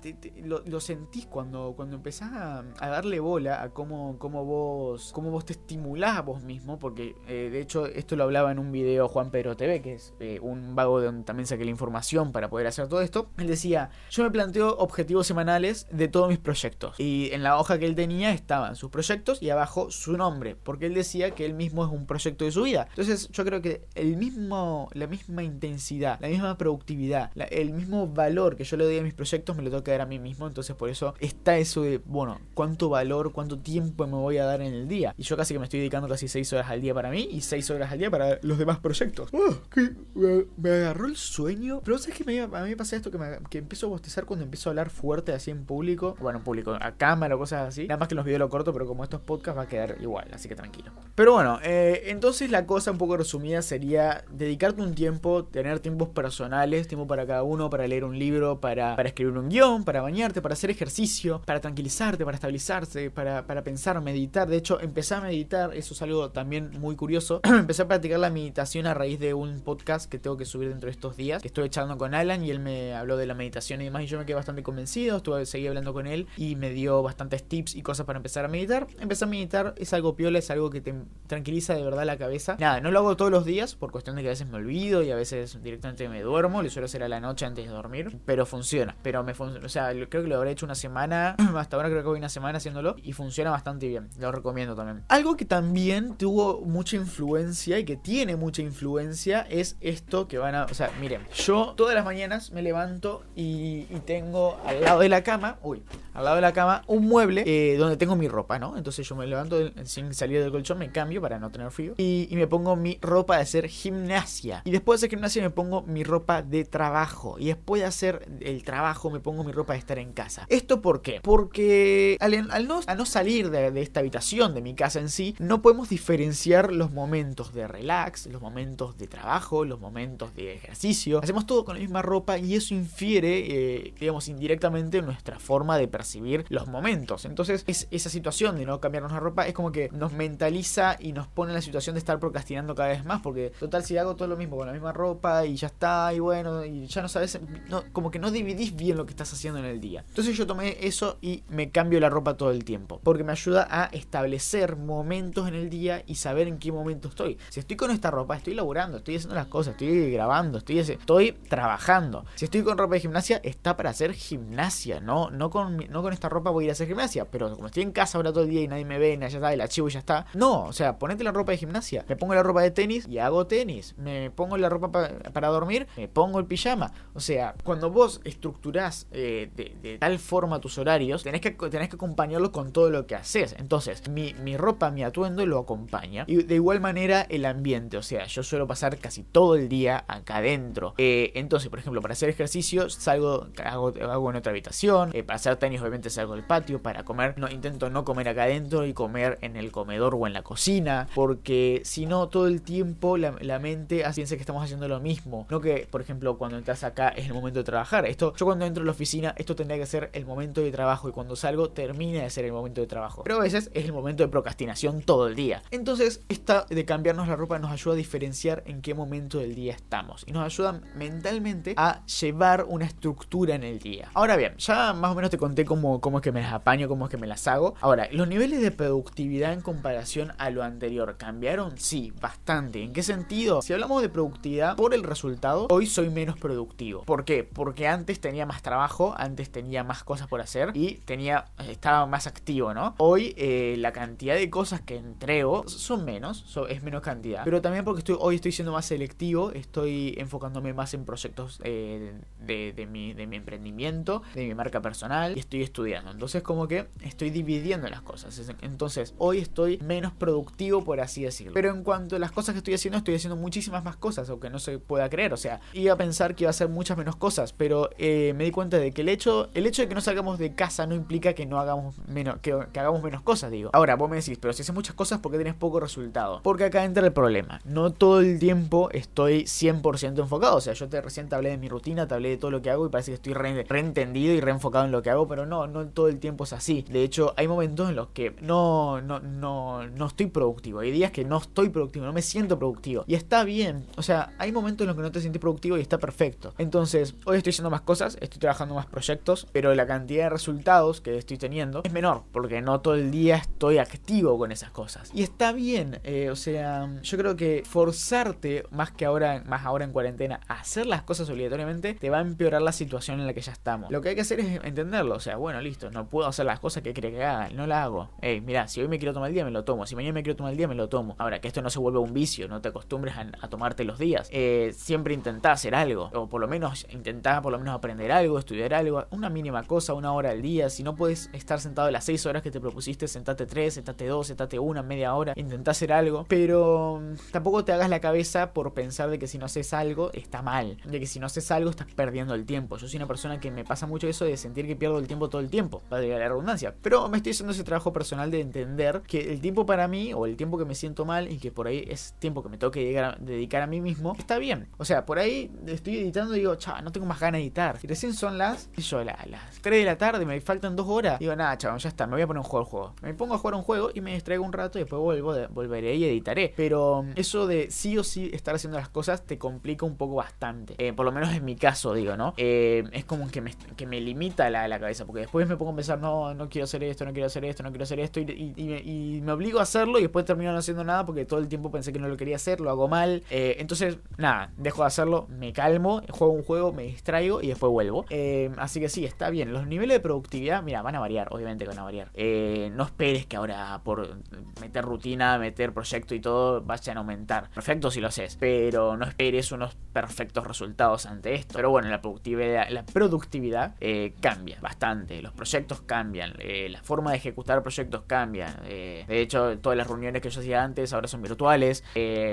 lo, 0.42 0.62
lo 0.64 0.80
sentís 0.80 1.26
cuando, 1.26 1.74
cuando 1.76 1.96
empezás 1.96 2.32
a, 2.32 2.64
a 2.78 2.88
darle 2.88 3.20
bola 3.20 3.62
a 3.62 3.70
cómo, 3.70 4.18
cómo 4.18 4.44
vos 4.44 5.10
cómo 5.12 5.30
vos 5.30 5.44
te 5.44 5.52
estimulás 5.52 6.16
a 6.16 6.22
vos 6.22 6.42
mismo, 6.42 6.78
porque 6.78 7.14
eh, 7.26 7.48
de 7.50 7.60
hecho 7.60 7.86
esto 7.86 8.16
lo 8.16 8.24
hablaba 8.24 8.50
en 8.52 8.58
un 8.58 8.72
video 8.72 9.08
Juan 9.08 9.30
Pedro 9.30 9.56
TV, 9.56 9.82
que 9.82 9.94
es 9.94 10.14
eh, 10.20 10.38
un 10.40 10.74
vago 10.74 11.00
de 11.00 11.06
donde 11.06 11.24
también 11.24 11.46
saqué 11.46 11.64
la 11.64 11.70
información 11.70 12.32
para 12.32 12.48
poder 12.48 12.66
hacer 12.66 12.88
todo 12.88 13.02
esto. 13.02 13.30
Él 13.38 13.46
decía, 13.46 13.90
yo 14.10 14.22
me 14.22 14.30
planteo 14.30 14.76
objetivos 14.78 15.26
semanales 15.26 15.86
de 15.90 16.08
todos 16.08 16.28
mis 16.28 16.38
proyectos. 16.38 16.98
Y 16.98 17.30
en 17.32 17.42
la 17.42 17.58
hoja 17.58 17.78
que 17.78 17.86
él 17.86 17.94
tenía 17.94 18.32
estaban 18.32 18.76
sus 18.76 18.90
proyectos 18.90 19.42
y 19.42 19.50
abajo 19.50 19.90
su 19.90 20.16
nombre, 20.16 20.56
porque 20.56 20.86
él 20.86 20.94
decía 20.94 21.32
que 21.32 21.44
él 21.44 21.54
mismo 21.54 21.84
es 21.84 21.90
un 21.90 22.06
proyecto 22.06 22.44
de 22.44 22.52
su 22.52 22.62
vida. 22.62 22.86
Entonces 22.90 23.28
yo 23.30 23.44
creo 23.44 23.60
que 23.60 23.86
el 23.94 24.16
mismo, 24.16 24.88
la 24.92 25.06
misma 25.06 25.42
intensidad, 25.42 26.18
la 26.20 26.28
misma 26.30 26.56
productividad, 26.56 27.30
el 27.50 27.72
mismo 27.72 28.06
valor 28.08 28.56
que 28.56 28.64
yo 28.64 28.76
le 28.76 28.84
doy 28.84 28.98
a 28.98 29.02
mis 29.02 29.14
proyectos 29.14 29.56
me 29.56 29.62
lo 29.62 29.70
tengo 29.70 29.82
que 29.82 29.90
dar 29.90 30.02
a 30.02 30.06
mí 30.06 30.18
mismo. 30.18 30.46
Entonces 30.46 30.74
por 30.76 30.90
eso 30.90 31.14
está 31.20 31.58
eso 31.58 31.82
de, 31.82 31.98
bueno, 32.04 32.40
cuánto 32.54 32.88
valor, 32.88 33.32
cuánto 33.32 33.58
tiempo 33.58 34.06
me 34.06 34.14
voy 34.14 34.38
a 34.38 34.44
dar 34.44 34.60
en 34.60 34.72
el 34.72 34.88
día. 34.88 35.14
Y 35.16 35.22
yo 35.22 35.36
casi 35.36 35.54
que 35.54 35.58
me 35.58 35.64
estoy 35.64 35.80
dedicando 35.80 36.08
casi 36.08 36.28
6 36.28 36.52
horas 36.52 36.70
al 36.70 36.80
día 36.80 36.94
para 36.94 37.10
mí 37.10 37.28
y 37.30 37.40
6 37.40 37.70
horas 37.70 37.92
al 37.92 37.98
día 37.98 38.10
para 38.10 38.38
los 38.42 38.58
demás 38.58 38.78
proyectos. 38.78 39.30
Que 39.72 39.90
me, 40.14 40.70
agarró 40.70 41.06
el 41.06 41.16
sueño. 41.16 41.80
Pero 41.84 41.98
sabes 41.98 42.16
que 42.16 42.24
me, 42.24 42.40
a 42.40 42.46
mí 42.46 42.70
me 42.70 42.76
pasa 42.76 42.96
esto 42.96 43.10
que, 43.10 43.18
me, 43.18 43.38
que 43.48 43.58
empiezo 43.58 43.86
a 43.86 43.90
bostezar 43.90 44.24
cuando 44.24 44.44
empiezo 44.44 44.68
a 44.68 44.72
hablar 44.72 44.90
fuerte 44.90 45.32
así 45.32 45.50
en 45.50 45.64
público. 45.64 46.16
Bueno, 46.20 46.38
en 46.38 46.44
público, 46.44 46.76
a 46.80 46.92
cámara 46.92 47.34
o 47.34 47.38
cosas 47.38 47.68
así. 47.68 47.86
Nada 47.86 47.98
más 47.98 48.08
que 48.08 48.14
los 48.14 48.24
videos 48.24 48.40
lo 48.40 48.48
corto, 48.48 48.72
pero 48.72 48.86
como 48.86 49.04
estos 49.04 49.20
podcasts 49.20 49.58
va 49.58 49.62
a 49.62 49.68
quedar 49.68 49.96
igual, 50.00 50.28
así 50.32 50.48
que 50.48 50.54
tranquilo. 50.54 50.92
Pero 51.14 51.32
bueno, 51.32 51.58
eh, 51.62 52.04
entonces 52.06 52.50
la 52.50 52.66
cosa 52.66 52.90
un 52.90 52.98
poco 52.98 53.16
resumida 53.16 53.62
sería 53.62 54.24
dedicarte 54.30 54.82
un 54.82 54.94
tiempo, 54.94 55.44
tener 55.44 55.80
tiempos 55.80 56.08
personales, 56.20 56.86
tiempo 56.86 57.06
para 57.06 57.26
cada 57.26 57.42
uno, 57.42 57.70
para 57.70 57.86
leer 57.86 58.04
un 58.04 58.18
libro, 58.18 58.60
para, 58.60 58.94
para 58.94 59.08
escribir 59.08 59.38
un 59.38 59.48
guion, 59.48 59.84
para 59.84 60.02
bañarte, 60.02 60.42
para 60.42 60.52
hacer 60.52 60.70
ejercicio, 60.70 61.40
para 61.46 61.60
tranquilizarte, 61.60 62.24
para 62.24 62.34
estabilizarse, 62.34 63.10
para, 63.10 63.46
para 63.46 63.64
pensar, 63.64 63.98
meditar. 64.02 64.48
De 64.48 64.56
hecho, 64.56 64.80
empecé 64.80 65.14
a 65.14 65.22
meditar, 65.22 65.74
eso 65.74 65.94
es 65.94 66.02
algo 66.02 66.30
también 66.30 66.70
muy 66.78 66.94
curioso. 66.94 67.40
empecé 67.44 67.82
a 67.82 67.88
practicar 67.88 68.18
la 68.18 68.28
meditación 68.28 68.86
a 68.86 68.92
raíz 68.92 69.18
de 69.18 69.32
un 69.32 69.60
podcast 69.60 70.10
que 70.10 70.18
tengo 70.18 70.36
que 70.36 70.44
subir 70.44 70.68
dentro 70.68 70.88
de 70.88 70.92
estos 70.92 71.16
días, 71.16 71.40
que 71.40 71.48
estuve 71.48 71.66
echando 71.66 71.96
con 71.96 72.14
Alan 72.14 72.44
y 72.44 72.50
él 72.50 72.60
me 72.60 72.94
habló 72.94 73.16
de 73.16 73.26
la 73.26 73.34
meditación 73.34 73.80
y 73.80 73.84
demás 73.84 74.02
y 74.02 74.06
yo 74.06 74.18
me 74.18 74.26
quedé 74.26 74.34
bastante 74.34 74.62
convencido, 74.62 75.16
estuve, 75.16 75.46
seguí 75.46 75.66
hablando 75.66 75.92
con 75.94 76.06
él 76.06 76.26
y 76.36 76.56
me 76.56 76.70
dio 76.70 77.02
bastantes 77.02 77.44
tips 77.44 77.74
y 77.74 77.82
cosas 77.82 78.06
para 78.06 78.18
empezar 78.18 78.44
a 78.44 78.48
meditar. 78.48 78.86
Empecé 79.00 79.24
a 79.24 79.28
meditar, 79.28 79.74
es 79.78 79.92
algo 79.94 80.14
piola, 80.14 80.38
es 80.38 80.50
algo 80.50 80.70
que 80.70 80.80
te 80.80 80.94
tranquiliza 81.26 81.74
de 81.74 81.82
verdad 81.82 82.04
la 82.04 82.16
cabeza. 82.16 82.56
Nada, 82.58 82.80
no 82.80 82.90
lo 82.90 82.98
hago 83.00 83.16
todos 83.16 83.30
los 83.30 83.44
días 83.44 83.74
por 83.74 83.90
cuestión 83.90 84.16
de 84.16 84.22
que 84.22 84.28
a 84.28 84.32
veces 84.32 84.48
me 84.48 84.56
olvido 84.56 85.02
y 85.02 85.10
a 85.10 85.16
veces 85.16 85.62
directamente 85.62 86.08
me 86.10 86.22
duermo, 86.22 86.62
lo 86.62 86.70
suelo 86.70 86.86
hacer 86.86 87.02
a 87.02 87.08
la 87.08 87.20
noche 87.20 87.46
antes 87.46 87.66
de 87.66 87.70
dormir, 87.70 88.18
pero 88.24 88.46
funciona, 88.46 88.96
pero 89.02 89.22
me 89.22 89.34
funciona, 89.34 89.64
o 89.64 89.68
sea, 89.68 89.90
creo 89.92 90.22
que 90.22 90.28
lo 90.28 90.36
habré 90.36 90.50
hecho 90.50 90.66
una 90.66 90.74
semana, 90.74 91.36
hasta 91.56 91.76
ahora 91.76 91.88
creo 91.88 92.02
que 92.02 92.08
voy 92.08 92.18
una 92.18 92.28
semana 92.28 92.58
haciéndolo 92.58 92.96
y 93.02 93.12
funciona 93.12 93.50
bastante 93.50 93.88
bien, 93.88 94.10
lo 94.18 94.32
recomiendo 94.32 94.74
también. 94.74 95.04
Algo 95.08 95.36
que 95.36 95.44
también 95.44 96.16
tuvo 96.16 96.60
mucha 96.60 96.96
influencia 96.96 97.78
y 97.78 97.84
que 97.84 97.96
tiene 97.96 98.36
mucha 98.36 98.62
influencia 98.62 99.46
es 99.48 99.76
esto 99.80 100.28
que 100.28 100.38
van 100.38 100.54
a, 100.54 100.64
o 100.64 100.74
sea, 100.74 100.90
miren, 101.00 101.26
yo 101.34 101.74
todas 101.76 101.94
las 101.94 102.04
mañanas 102.04 102.50
me 102.52 102.62
levanto 102.62 103.24
y, 103.34 103.84
tengo 104.06 104.58
al 104.64 104.80
lado 104.80 105.00
de 105.00 105.08
la 105.08 105.22
cama, 105.22 105.58
uy, 105.62 105.82
al 106.14 106.24
lado 106.24 106.36
de 106.36 106.42
la 106.42 106.52
cama 106.52 106.82
un 106.86 107.06
mueble 107.06 107.44
eh, 107.46 107.76
donde 107.76 107.96
tengo 107.96 108.16
mi 108.16 108.28
ropa, 108.28 108.58
¿no? 108.58 108.76
Entonces 108.76 109.06
yo 109.06 109.14
me 109.14 109.26
levanto 109.26 109.56
sin 109.84 110.14
salir 110.14 110.40
del 110.40 110.50
colchón, 110.50 110.78
me 110.78 110.90
cambio 110.90 111.20
para 111.20 111.38
no 111.38 111.50
tener 111.50 111.70
frío. 111.70 111.94
Y, 111.98 112.26
y 112.30 112.36
me 112.36 112.46
pongo 112.46 112.76
mi 112.76 112.98
ropa 113.00 113.36
de 113.36 113.42
hacer 113.42 113.68
gimnasia. 113.68 114.62
Y 114.64 114.70
después 114.70 115.00
de 115.00 115.06
hacer 115.06 115.10
gimnasia 115.10 115.42
me 115.42 115.50
pongo 115.50 115.82
mi 115.90 116.04
ropa 116.04 116.42
de 116.42 116.64
trabajo. 116.64 117.36
Y 117.38 117.46
después 117.46 117.82
de 117.82 117.86
hacer 117.86 118.28
el 118.40 118.62
trabajo 118.64 119.10
me 119.10 119.20
pongo 119.20 119.44
mi 119.44 119.52
ropa 119.52 119.74
de 119.74 119.78
estar 119.78 119.98
en 119.98 120.12
casa. 120.12 120.46
¿Esto 120.48 120.80
por 120.80 121.02
qué? 121.02 121.20
Porque 121.22 122.16
al, 122.20 122.66
no, 122.66 123.06
salir 123.06 123.50
de, 123.50 123.70
de, 123.70 123.82
esta 123.82 124.00
habitación, 124.00 124.54
de 124.54 124.62
mi 124.62 124.74
casa 124.74 125.00
en 125.00 125.08
sí, 125.08 125.34
no 125.38 125.62
podemos 125.62 125.88
diferenciar 125.88 126.72
los 126.72 126.92
momentos 126.92 127.52
de 127.52 127.66
relax, 127.66 128.26
los 128.26 128.40
momentos 128.40 128.96
de 128.98 129.06
trabajo, 129.06 129.64
los 129.64 129.80
momentos 129.80 130.34
de 130.34 130.54
ejercicio. 130.54 131.20
Hacemos 131.22 131.46
todo 131.46 131.64
con 131.64 131.74
la 131.74 131.80
misma 131.80 132.02
ropa 132.02 132.38
y 132.38 132.54
eso 132.54 132.74
infiere, 132.74 133.86
eh, 133.86 133.94
digamos, 133.98 134.28
indirectamente 134.28 135.02
nuestra 135.02 135.38
forma 135.38 135.78
de 135.78 135.88
percibir 135.88 136.44
los 136.48 136.68
momentos. 136.68 137.24
Entonces, 137.24 137.64
es, 137.66 137.88
esa 137.90 138.10
situación 138.10 138.56
de 138.56 138.66
no 138.66 138.80
cambiarnos 138.80 139.12
la 139.12 139.20
ropa 139.20 139.46
es 139.46 139.54
como 139.54 139.72
que 139.72 139.88
nos 139.90 140.12
mentaliza 140.12 140.96
y 140.98 141.12
nos 141.12 141.26
pone 141.26 141.50
en 141.50 141.54
la 141.54 141.62
situación 141.62 141.94
de 141.94 141.98
estar 141.98 142.18
procrastinando 142.18 142.74
cada 142.74 142.90
vez 142.90 143.04
más. 143.04 143.20
Porque, 143.20 143.52
total, 143.58 143.84
si 143.84 143.96
hago 143.96 144.16
todo 144.16 144.28
lo 144.28 144.36
mismo 144.36 144.56
con 144.56 144.66
la 144.66 144.72
misma 144.72 144.92
ropa 144.92 145.44
y 145.46 145.56
ya 145.56 145.66
y 146.12 146.18
bueno, 146.18 146.64
y 146.64 146.86
ya 146.86 147.02
no 147.02 147.08
sabes, 147.08 147.38
no, 147.68 147.84
como 147.92 148.10
que 148.10 148.18
no 148.18 148.30
dividís 148.30 148.76
bien 148.76 148.96
lo 148.96 149.06
que 149.06 149.12
estás 149.12 149.32
haciendo 149.32 149.58
en 149.58 149.64
el 149.64 149.80
día. 149.80 150.04
Entonces, 150.08 150.36
yo 150.36 150.46
tomé 150.46 150.76
eso 150.80 151.18
y 151.20 151.42
me 151.48 151.70
cambio 151.70 152.00
la 152.00 152.10
ropa 152.10 152.36
todo 152.36 152.50
el 152.50 152.64
tiempo. 152.64 153.00
Porque 153.02 153.24
me 153.24 153.32
ayuda 153.32 153.66
a 153.70 153.86
establecer 153.86 154.76
momentos 154.76 155.48
en 155.48 155.54
el 155.54 155.70
día 155.70 156.02
y 156.06 156.16
saber 156.16 156.48
en 156.48 156.58
qué 156.58 156.72
momento 156.72 157.08
estoy. 157.08 157.38
Si 157.48 157.60
estoy 157.60 157.76
con 157.76 157.90
esta 157.90 158.10
ropa, 158.10 158.36
estoy 158.36 158.54
laburando, 158.54 158.98
estoy 158.98 159.16
haciendo 159.16 159.34
las 159.34 159.46
cosas, 159.46 159.72
estoy 159.72 160.10
grabando, 160.10 160.58
estoy, 160.58 160.80
estoy 160.80 161.32
trabajando. 161.48 162.24
Si 162.34 162.44
estoy 162.44 162.62
con 162.62 162.76
ropa 162.76 162.94
de 162.94 163.00
gimnasia, 163.00 163.40
está 163.42 163.76
para 163.76 163.90
hacer 163.90 164.12
gimnasia. 164.12 165.00
No, 165.00 165.30
no, 165.30 165.50
con, 165.50 165.78
no 165.90 166.02
con 166.02 166.12
esta 166.12 166.28
ropa 166.28 166.50
voy 166.50 166.64
a 166.64 166.66
ir 166.66 166.70
a 166.70 166.72
hacer 166.72 166.88
gimnasia. 166.88 167.24
Pero 167.30 167.54
como 167.54 167.66
estoy 167.66 167.82
en 167.82 167.92
casa 167.92 168.18
ahora 168.18 168.32
todo 168.32 168.44
el 168.44 168.50
día 168.50 168.62
y 168.62 168.68
nadie 168.68 168.84
me 168.84 168.98
ve, 168.98 169.16
ya 169.18 169.26
está, 169.26 169.52
el 169.52 169.60
archivo 169.60 169.88
ya 169.88 170.00
está. 170.00 170.26
No, 170.34 170.64
o 170.64 170.72
sea, 170.72 170.98
ponete 170.98 171.24
la 171.24 171.32
ropa 171.32 171.52
de 171.52 171.58
gimnasia. 171.58 172.04
Me 172.08 172.16
pongo 172.16 172.34
la 172.34 172.42
ropa 172.42 172.62
de 172.62 172.70
tenis 172.70 173.06
y 173.08 173.18
hago 173.18 173.46
tenis. 173.46 173.94
Me 173.96 174.30
pongo 174.30 174.56
la 174.56 174.68
ropa 174.68 174.90
pa 174.92 175.08
para 175.32 175.48
dormir, 175.48 175.69
me 175.96 176.08
pongo 176.08 176.38
el 176.38 176.46
pijama. 176.46 176.92
O 177.14 177.20
sea, 177.20 177.54
cuando 177.64 177.90
vos 177.90 178.20
estructurás 178.24 179.06
eh, 179.12 179.50
de, 179.54 179.98
tal 179.98 180.18
forma 180.18 180.60
tus 180.60 180.78
horarios, 180.78 181.22
tenés 181.22 181.40
que, 181.40 181.50
tenés 181.50 181.88
que 181.88 181.96
acompañarlo 181.96 182.52
con 182.52 182.72
todo 182.72 182.90
lo 182.90 183.06
que 183.06 183.14
haces. 183.14 183.54
Entonces, 183.58 184.08
mi, 184.08 184.34
mi 184.34 184.56
ropa, 184.56 184.90
mi 184.90 185.02
atuendo 185.02 185.44
lo 185.46 185.58
acompaña. 185.58 186.24
Y 186.26 186.42
de 186.42 186.54
igual 186.54 186.80
manera 186.80 187.26
el 187.28 187.44
ambiente. 187.44 187.96
O 187.96 188.02
sea, 188.02 188.26
yo 188.26 188.42
suelo 188.42 188.66
pasar 188.66 188.98
casi 188.98 189.22
todo 189.22 189.56
el 189.56 189.68
día 189.68 190.04
acá 190.08 190.36
adentro. 190.38 190.94
Eh, 190.98 191.32
entonces, 191.34 191.68
por 191.68 191.78
ejemplo, 191.78 192.00
para 192.00 192.12
hacer 192.12 192.28
ejercicio 192.28 192.88
salgo, 192.90 193.48
hago, 193.64 193.92
hago 194.00 194.30
en 194.30 194.36
otra 194.36 194.50
habitación. 194.50 195.10
Eh, 195.12 195.22
para 195.22 195.36
hacer 195.36 195.56
tenis, 195.56 195.80
obviamente 195.80 196.10
salgo 196.10 196.34
del 196.34 196.44
patio. 196.44 196.82
Para 196.82 197.04
comer, 197.04 197.34
no 197.38 197.50
intento 197.50 197.90
no 197.90 198.04
comer 198.04 198.28
acá 198.28 198.44
adentro 198.44 198.86
y 198.86 198.92
comer 198.92 199.38
en 199.42 199.56
el 199.56 199.72
comedor 199.72 200.14
o 200.14 200.26
en 200.26 200.32
la 200.32 200.42
cocina. 200.42 201.08
Porque 201.14 201.82
si 201.84 202.06
no, 202.06 202.28
todo 202.28 202.46
el 202.46 202.62
tiempo 202.62 203.16
la, 203.16 203.34
la 203.40 203.58
mente 203.58 204.04
piensa 204.14 204.36
que 204.36 204.42
estamos 204.42 204.62
haciendo 204.62 204.88
lo 204.88 205.00
mismo. 205.00 205.46
No 205.50 205.59
que, 205.60 205.86
por 205.90 206.00
ejemplo, 206.00 206.38
cuando 206.38 206.58
entras 206.58 206.84
acá 206.84 207.10
es 207.10 207.26
el 207.26 207.34
momento 207.34 207.60
de 207.60 207.64
trabajar. 207.64 208.06
Esto, 208.06 208.34
yo 208.36 208.46
cuando 208.46 208.64
entro 208.64 208.82
a 208.82 208.86
la 208.86 208.92
oficina, 208.92 209.34
esto 209.36 209.54
tendría 209.56 209.78
que 209.78 209.86
ser 209.86 210.10
el 210.12 210.26
momento 210.26 210.60
de 210.60 210.70
trabajo. 210.70 211.08
Y 211.08 211.12
cuando 211.12 211.36
salgo, 211.36 211.70
termina 211.70 212.22
de 212.22 212.30
ser 212.30 212.44
el 212.44 212.52
momento 212.52 212.80
de 212.80 212.86
trabajo. 212.86 213.22
Pero 213.22 213.36
a 213.36 213.42
veces 213.42 213.70
es 213.74 213.84
el 213.84 213.92
momento 213.92 214.22
de 214.22 214.28
procrastinación 214.28 215.02
todo 215.02 215.26
el 215.26 215.34
día. 215.34 215.62
Entonces, 215.70 216.22
esta 216.28 216.66
de 216.68 216.84
cambiarnos 216.84 217.28
la 217.28 217.36
ropa 217.36 217.58
nos 217.58 217.70
ayuda 217.70 217.94
a 217.94 217.96
diferenciar 217.96 218.62
en 218.66 218.82
qué 218.82 218.94
momento 218.94 219.38
del 219.38 219.54
día 219.54 219.74
estamos. 219.74 220.24
Y 220.26 220.32
nos 220.32 220.44
ayuda 220.44 220.80
mentalmente 220.94 221.74
a 221.76 222.04
llevar 222.06 222.64
una 222.68 222.84
estructura 222.84 223.54
en 223.54 223.64
el 223.64 223.78
día. 223.78 224.10
Ahora 224.14 224.36
bien, 224.36 224.56
ya 224.58 224.92
más 224.92 225.12
o 225.12 225.14
menos 225.14 225.30
te 225.30 225.38
conté 225.38 225.64
cómo, 225.64 226.00
cómo 226.00 226.18
es 226.18 226.22
que 226.22 226.32
me 226.32 226.42
las 226.42 226.52
apaño, 226.52 226.88
cómo 226.88 227.06
es 227.06 227.10
que 227.10 227.16
me 227.16 227.26
las 227.26 227.46
hago. 227.48 227.74
Ahora, 227.80 228.08
los 228.12 228.28
niveles 228.28 228.60
de 228.60 228.70
productividad 228.70 229.52
en 229.52 229.60
comparación 229.60 230.32
a 230.38 230.50
lo 230.50 230.62
anterior, 230.62 231.16
¿cambiaron? 231.16 231.78
Sí, 231.78 232.12
bastante. 232.20 232.82
¿En 232.82 232.92
qué 232.92 233.02
sentido? 233.02 233.62
Si 233.62 233.72
hablamos 233.72 234.02
de 234.02 234.08
productividad 234.08 234.76
por 234.76 234.94
el 234.94 235.02
resultado, 235.02 235.49
hoy 235.70 235.86
soy 235.86 236.10
menos 236.10 236.38
productivo. 236.38 237.02
¿Por 237.02 237.24
qué? 237.24 237.44
Porque 237.44 237.88
antes 237.88 238.20
tenía 238.20 238.46
más 238.46 238.62
trabajo, 238.62 239.14
antes 239.16 239.50
tenía 239.50 239.84
más 239.84 240.04
cosas 240.04 240.28
por 240.28 240.40
hacer 240.40 240.70
y 240.74 240.96
tenía, 241.04 241.46
estaba 241.68 242.06
más 242.06 242.26
activo, 242.26 242.74
¿no? 242.74 242.94
Hoy 242.98 243.34
eh, 243.36 243.76
la 243.78 243.92
cantidad 243.92 244.34
de 244.34 244.50
cosas 244.50 244.80
que 244.80 244.96
entrego 244.96 245.66
son 245.68 246.04
menos, 246.04 246.44
es 246.68 246.82
menos 246.82 247.02
cantidad. 247.02 247.44
Pero 247.44 247.60
también 247.60 247.84
porque 247.84 248.16
hoy 248.18 248.36
estoy 248.36 248.52
siendo 248.52 248.72
más 248.72 248.86
selectivo, 248.86 249.52
estoy 249.52 250.14
enfocándome 250.18 250.72
más 250.74 250.94
en 250.94 251.04
proyectos 251.04 251.60
eh, 251.64 252.14
de, 252.38 252.72
de, 252.72 252.86
mi, 252.86 253.12
de 253.12 253.26
mi 253.26 253.36
emprendimiento, 253.36 254.22
de 254.34 254.46
mi 254.46 254.54
marca 254.54 254.80
personal 254.80 255.36
y 255.36 255.40
estoy 255.40 255.62
estudiando. 255.62 256.10
Entonces 256.10 256.42
como 256.42 256.68
que 256.68 256.88
estoy 257.02 257.30
dividiendo 257.30 257.88
las 257.88 258.02
cosas. 258.02 258.40
Entonces 258.62 259.14
hoy 259.18 259.38
estoy 259.38 259.78
menos 259.78 260.12
productivo, 260.12 260.84
por 260.84 261.00
así 261.00 261.22
decirlo. 261.22 261.54
Pero 261.54 261.70
en 261.70 261.82
cuanto 261.82 262.16
a 262.16 262.18
las 262.18 262.32
cosas 262.32 262.54
que 262.54 262.58
estoy 262.58 262.74
haciendo, 262.74 262.98
estoy 262.98 263.14
haciendo 263.14 263.36
muchísimas 263.36 263.84
más 263.84 263.96
cosas, 263.96 264.28
aunque 264.30 264.50
no 264.50 264.58
se 264.58 264.78
pueda 264.78 265.08
creer. 265.08 265.32
O 265.32 265.36
sea, 265.40 265.60
iba 265.72 265.92
a 265.92 265.96
pensar 265.96 266.34
que 266.34 266.44
iba 266.44 266.48
a 266.48 266.50
hacer 266.50 266.68
muchas 266.68 266.96
menos 266.96 267.16
cosas, 267.16 267.52
pero 267.52 267.90
eh, 267.98 268.32
me 268.36 268.44
di 268.44 268.50
cuenta 268.50 268.78
de 268.78 268.92
que 268.92 269.02
el 269.02 269.08
hecho, 269.08 269.48
el 269.54 269.66
hecho 269.66 269.82
de 269.82 269.88
que 269.88 269.94
no 269.94 270.00
salgamos 270.00 270.38
de 270.38 270.54
casa 270.54 270.86
no 270.86 270.94
implica 270.94 271.32
que 271.32 271.46
no 271.46 271.58
hagamos 271.58 271.96
menos, 272.06 272.38
que, 272.38 272.52
hagamos 272.52 273.02
menos 273.02 273.22
cosas, 273.22 273.50
digo. 273.50 273.70
Ahora, 273.72 273.96
vos 273.96 274.08
me 274.08 274.16
decís, 274.16 274.38
pero 274.40 274.52
si 274.52 274.62
haces 274.62 274.74
muchas 274.74 274.94
cosas, 274.94 275.20
¿por 275.20 275.32
qué 275.32 275.38
tenés 275.38 275.54
poco 275.54 275.80
resultado? 275.80 276.40
Porque 276.42 276.64
acá 276.64 276.84
entra 276.84 277.04
el 277.06 277.12
problema. 277.12 277.60
No 277.64 277.92
todo 277.92 278.20
el 278.20 278.38
tiempo 278.38 278.88
estoy 278.92 279.44
100% 279.44 280.18
enfocado. 280.18 280.56
O 280.56 280.60
sea, 280.60 280.72
yo 280.74 280.88
te 280.88 281.00
recién 281.00 281.28
te 281.28 281.34
hablé 281.34 281.50
de 281.50 281.58
mi 281.58 281.68
rutina, 281.68 282.06
te 282.06 282.14
hablé 282.14 282.30
de 282.30 282.36
todo 282.36 282.50
lo 282.50 282.62
que 282.62 282.70
hago 282.70 282.86
y 282.86 282.88
parece 282.90 283.12
que 283.12 283.16
estoy 283.16 283.34
re, 283.34 283.64
reentendido 283.64 284.34
y 284.34 284.40
reenfocado 284.40 284.84
en 284.84 284.92
lo 284.92 285.02
que 285.02 285.10
hago, 285.10 285.26
pero 285.26 285.46
no, 285.46 285.66
no 285.66 285.86
todo 285.88 286.08
el 286.08 286.18
tiempo 286.18 286.44
es 286.44 286.52
así. 286.52 286.84
De 286.90 287.02
hecho, 287.02 287.34
hay 287.36 287.48
momentos 287.48 287.88
en 287.88 287.96
los 287.96 288.08
que 288.08 288.34
no, 288.40 289.00
no, 289.00 289.20
no, 289.20 289.86
no 289.86 290.06
estoy 290.06 290.26
productivo. 290.26 290.80
Hay 290.80 290.90
días 290.90 291.10
que 291.10 291.24
no 291.24 291.38
estoy 291.38 291.68
productivo, 291.68 292.04
no 292.04 292.12
me 292.12 292.22
siento 292.22 292.58
productivo. 292.58 293.04
Y 293.06 293.14
está 293.14 293.44
bien. 293.44 293.86
O 293.96 294.02
sea, 294.02 294.32
hay 294.38 294.52
momentos 294.52 294.84
en 294.84 294.88
los 294.88 294.96
que 294.96 295.02
no 295.02 295.12
te 295.12 295.20
sientes 295.20 295.29
productivo 295.38 295.78
y 295.78 295.80
está 295.80 295.98
perfecto. 295.98 296.54
Entonces, 296.58 297.14
hoy 297.24 297.38
estoy 297.38 297.50
haciendo 297.50 297.70
más 297.70 297.82
cosas, 297.82 298.16
estoy 298.20 298.38
trabajando 298.38 298.74
más 298.74 298.86
proyectos, 298.86 299.46
pero 299.52 299.74
la 299.74 299.86
cantidad 299.86 300.24
de 300.24 300.30
resultados 300.30 301.00
que 301.00 301.16
estoy 301.16 301.38
teniendo 301.38 301.82
es 301.84 301.92
menor, 301.92 302.22
porque 302.32 302.60
no 302.60 302.80
todo 302.80 302.94
el 302.94 303.10
día 303.10 303.36
estoy 303.36 303.78
activo 303.78 304.38
con 304.38 304.52
esas 304.52 304.70
cosas. 304.70 305.10
Y 305.14 305.22
está 305.22 305.52
bien, 305.52 306.00
eh, 306.04 306.30
o 306.30 306.36
sea, 306.36 306.88
yo 307.02 307.18
creo 307.18 307.36
que 307.36 307.62
forzarte, 307.66 308.64
más 308.70 308.90
que 308.90 309.04
ahora, 309.04 309.42
más 309.46 309.64
ahora 309.64 309.84
en 309.84 309.92
cuarentena, 309.92 310.40
a 310.48 310.60
hacer 310.60 310.86
las 310.86 311.02
cosas 311.02 311.28
obligatoriamente, 311.30 311.94
te 311.94 312.10
va 312.10 312.18
a 312.18 312.22
empeorar 312.22 312.62
la 312.62 312.72
situación 312.72 313.20
en 313.20 313.26
la 313.26 313.34
que 313.34 313.40
ya 313.40 313.52
estamos. 313.52 313.90
Lo 313.90 314.00
que 314.00 314.10
hay 314.10 314.14
que 314.14 314.22
hacer 314.22 314.40
es 314.40 314.64
entenderlo, 314.64 315.14
o 315.14 315.20
sea, 315.20 315.36
bueno, 315.36 315.60
listo, 315.60 315.90
no 315.90 316.08
puedo 316.08 316.28
hacer 316.28 316.46
las 316.46 316.60
cosas 316.60 316.82
que 316.82 316.94
cree 316.94 317.12
que 317.12 317.24
haga, 317.24 317.50
no 317.50 317.66
la 317.66 317.82
hago. 317.82 318.10
Ey, 318.22 318.40
mira, 318.40 318.68
si 318.68 318.80
hoy 318.80 318.88
me 318.88 318.98
quiero 318.98 319.12
tomar 319.12 319.28
el 319.28 319.34
día, 319.34 319.44
me 319.44 319.50
lo 319.50 319.64
tomo. 319.64 319.86
Si 319.86 319.94
mañana 319.94 320.14
me 320.14 320.22
quiero 320.22 320.36
tomar 320.36 320.52
el 320.52 320.58
día, 320.58 320.68
me 320.68 320.74
lo 320.74 320.88
tomo. 320.88 321.14
Ahora, 321.18 321.40
que 321.40 321.48
esto 321.48 321.62
no 321.62 321.70
se 321.70 321.78
vuelva 321.78 322.00
un 322.00 322.12
vicio, 322.12 322.48
no 322.48 322.60
te 322.60 322.68
acostumbres 322.68 323.16
a, 323.16 323.26
a 323.40 323.48
tomarte 323.48 323.84
los 323.84 323.98
días. 323.98 324.28
Eh, 324.32 324.72
siempre 324.76 325.14
intentá 325.20 325.52
hacer 325.52 325.74
algo, 325.74 326.10
o 326.14 326.28
por 326.28 326.40
lo 326.40 326.48
menos 326.48 326.86
intentá 326.90 327.42
por 327.42 327.52
lo 327.52 327.58
menos 327.58 327.74
aprender 327.74 328.10
algo, 328.10 328.38
estudiar 328.38 328.72
algo, 328.74 329.04
una 329.10 329.28
mínima 329.28 329.62
cosa, 329.64 329.92
una 329.94 330.12
hora 330.12 330.30
al 330.30 330.40
día. 330.42 330.70
Si 330.70 330.82
no 330.82 330.96
puedes 330.96 331.28
estar 331.32 331.60
sentado 331.60 331.90
las 331.90 332.04
6 332.04 332.26
horas 332.26 332.42
que 332.42 332.50
te 332.50 332.60
propusiste, 332.60 333.06
sentate 333.06 333.46
3, 333.46 333.74
sentate 333.74 334.06
2, 334.06 334.26
sentate 334.26 334.58
1, 334.58 334.82
media 334.82 335.14
hora, 335.14 335.34
intentá 335.36 335.72
hacer 335.72 335.92
algo. 335.92 336.24
Pero 336.28 337.00
mm, 337.00 337.32
tampoco 337.32 337.64
te 337.64 337.72
hagas 337.72 337.90
la 337.90 338.00
cabeza 338.00 338.52
por 338.52 338.72
pensar 338.72 339.10
de 339.10 339.18
que 339.18 339.26
si 339.26 339.38
no 339.38 339.46
haces 339.46 339.72
algo 339.74 340.10
está 340.12 340.42
mal, 340.42 340.78
de 340.84 341.00
que 341.00 341.06
si 341.06 341.20
no 341.20 341.26
haces 341.26 341.50
algo 341.50 341.70
estás 341.70 341.86
perdiendo 341.94 342.34
el 342.34 342.46
tiempo. 342.46 342.78
Yo 342.78 342.88
soy 342.88 342.96
una 342.96 343.06
persona 343.06 343.38
que 343.38 343.50
me 343.50 343.64
pasa 343.64 343.86
mucho 343.86 344.08
eso 344.08 344.24
de 344.24 344.36
sentir 344.36 344.66
que 344.66 344.76
pierdo 344.76 344.98
el 344.98 345.06
tiempo 345.06 345.28
todo 345.28 345.40
el 345.42 345.50
tiempo, 345.50 345.82
para 345.88 346.02
la 346.02 346.28
redundancia. 346.28 346.74
Pero 346.82 347.08
me 347.08 347.18
estoy 347.18 347.32
haciendo 347.32 347.52
ese 347.52 347.64
trabajo 347.64 347.92
personal 347.92 348.30
de 348.30 348.40
entender 348.40 349.02
que 349.06 349.32
el 349.32 349.40
tiempo 349.40 349.66
para 349.66 349.86
mí, 349.86 350.14
o 350.14 350.26
el 350.26 350.36
tiempo 350.36 350.56
que 350.56 350.64
me 350.64 350.74
siento 350.74 351.04
mal 351.04 351.30
y 351.30 351.38
que 351.38 351.50
por 351.50 351.66
ahí 351.66 351.84
es 351.88 352.14
tiempo 352.18 352.42
que 352.42 352.48
me 352.48 352.56
tengo 352.56 352.70
que 352.70 352.98
a, 352.98 353.16
dedicar 353.20 353.62
a 353.62 353.66
mí 353.66 353.80
mismo, 353.80 354.14
está 354.18 354.38
bien. 354.38 354.68
O 354.78 354.84
sea, 354.84 354.99
por 355.04 355.18
ahí 355.18 355.50
estoy 355.66 355.98
editando 355.98 356.34
y 356.34 356.40
digo, 356.40 356.54
chaval, 356.56 356.84
no 356.84 356.92
tengo 356.92 357.06
más 357.06 357.20
ganas 357.20 357.38
de 357.38 357.42
editar. 357.42 357.78
Y 357.82 357.86
recién 357.86 358.14
son 358.14 358.38
las, 358.38 358.70
yo, 358.76 359.02
las, 359.04 359.26
las 359.26 359.60
3 359.60 359.80
de 359.80 359.84
la 359.84 359.96
tarde, 359.96 360.24
me 360.24 360.40
faltan 360.40 360.76
2 360.76 360.86
horas. 360.88 361.18
Digo, 361.18 361.34
nada, 361.36 361.56
chaval, 361.58 361.78
ya 361.78 361.88
está, 361.88 362.06
me 362.06 362.14
voy 362.14 362.22
a 362.22 362.26
poner 362.26 362.38
un 362.38 362.44
juego 362.44 362.64
al 362.64 362.70
juego. 362.70 362.94
Me 363.02 363.14
pongo 363.14 363.34
a 363.34 363.38
jugar 363.38 363.54
un 363.54 363.62
juego 363.62 363.90
y 363.94 364.00
me 364.00 364.14
distraigo 364.14 364.44
un 364.44 364.52
rato 364.52 364.78
y 364.78 364.82
después 364.82 365.00
vuelvo, 365.00 365.34
volveré 365.50 365.94
y 365.94 366.04
editaré. 366.04 366.52
Pero 366.56 367.04
eso 367.16 367.46
de 367.46 367.70
sí 367.70 367.98
o 367.98 368.04
sí 368.04 368.30
estar 368.32 368.54
haciendo 368.54 368.78
las 368.78 368.88
cosas 368.88 369.24
te 369.24 369.38
complica 369.38 369.86
un 369.86 369.96
poco 369.96 370.16
bastante. 370.16 370.74
Eh, 370.78 370.92
por 370.92 371.04
lo 371.06 371.12
menos 371.12 371.32
en 371.32 371.44
mi 371.44 371.56
caso, 371.56 371.94
digo, 371.94 372.16
¿no? 372.16 372.34
Eh, 372.36 372.84
es 372.92 373.04
como 373.04 373.28
que 373.30 373.40
me, 373.40 373.54
que 373.76 373.86
me 373.86 374.00
limita 374.00 374.50
la, 374.50 374.68
la, 374.68 374.78
cabeza, 374.78 375.04
porque 375.04 375.22
después 375.22 375.48
me 375.48 375.56
pongo 375.56 375.72
a 375.72 375.76
pensar, 375.76 375.98
no, 375.98 376.34
no 376.34 376.48
quiero 376.48 376.64
hacer 376.64 376.82
esto, 376.84 377.04
no 377.04 377.12
quiero 377.12 377.26
hacer 377.26 377.44
esto, 377.44 377.62
no 377.62 377.70
quiero 377.70 377.84
hacer 377.84 378.00
esto, 378.00 378.20
y 378.20 379.20
me, 379.22 379.32
obligo 379.32 379.60
a 379.60 379.62
hacerlo 379.62 379.98
y 379.98 380.02
después 380.02 380.24
termino 380.24 380.52
no 380.52 380.58
haciendo 380.58 380.84
nada 380.84 381.04
porque 381.06 381.24
todo 381.24 381.40
el 381.40 381.48
tiempo 381.48 381.70
pensé 381.70 381.92
que 381.92 381.98
no 381.98 382.08
lo 382.08 382.16
quería 382.16 382.36
hacer, 382.36 382.60
lo 382.60 382.70
hago 382.70 382.88
mal. 382.88 383.22
Eh, 383.30 383.56
entonces, 383.58 383.98
nada, 384.16 384.52
dejo 384.56 384.82
de 384.82 384.86
hacerlo, 384.90 385.26
me 385.28 385.52
calmo, 385.52 386.02
juego 386.10 386.32
un 386.32 386.42
juego, 386.42 386.72
me 386.72 386.84
distraigo 386.84 387.42
y 387.42 387.48
después 387.48 387.70
vuelvo. 387.70 388.04
Eh, 388.10 388.50
así 388.58 388.80
que 388.80 388.88
sí, 388.88 389.04
está 389.04 389.30
bien. 389.30 389.52
Los 389.52 389.66
niveles 389.66 389.96
de 389.96 390.00
productividad, 390.00 390.62
mira, 390.62 390.82
van 390.82 390.94
a 390.94 391.00
variar, 391.00 391.28
obviamente 391.32 391.66
van 391.66 391.78
a 391.78 391.82
variar. 391.82 392.10
Eh, 392.14 392.70
no 392.74 392.84
esperes 392.84 393.26
que 393.26 393.36
ahora 393.36 393.80
por 393.84 394.18
meter 394.60 394.84
rutina, 394.84 395.38
meter 395.38 395.72
proyecto 395.72 396.14
y 396.14 396.20
todo 396.20 396.62
vayan 396.62 396.96
a 396.96 397.00
aumentar. 397.00 397.50
Perfecto 397.50 397.90
si 397.90 398.00
lo 398.00 398.08
haces, 398.08 398.36
pero 398.38 398.96
no 398.96 399.06
esperes 399.06 399.52
unos 399.52 399.76
perfectos 399.92 400.46
resultados 400.46 401.06
ante 401.06 401.34
esto. 401.34 401.54
Pero 401.54 401.70
bueno, 401.70 401.88
la 401.88 402.00
productividad, 402.00 402.68
la 402.70 402.84
productividad 402.84 403.74
eh, 403.80 404.14
cambia 404.20 404.58
bastante. 404.60 405.20
Los 405.22 405.32
proyectos 405.32 405.80
cambian, 405.82 406.34
eh, 406.38 406.68
la 406.70 406.82
forma 406.82 407.10
de 407.10 407.18
ejecutar 407.18 407.62
proyectos 407.62 408.02
cambian. 408.06 408.54
Eh, 408.64 409.04
de 409.06 409.20
hecho, 409.20 409.58
toda 409.58 409.76
las 409.76 409.86
reuniones 409.86 410.22
que 410.22 410.30
yo 410.30 410.40
hacía 410.40 410.62
antes 410.62 410.92
ahora 410.92 411.08
son 411.08 411.22
virtuales. 411.22 411.84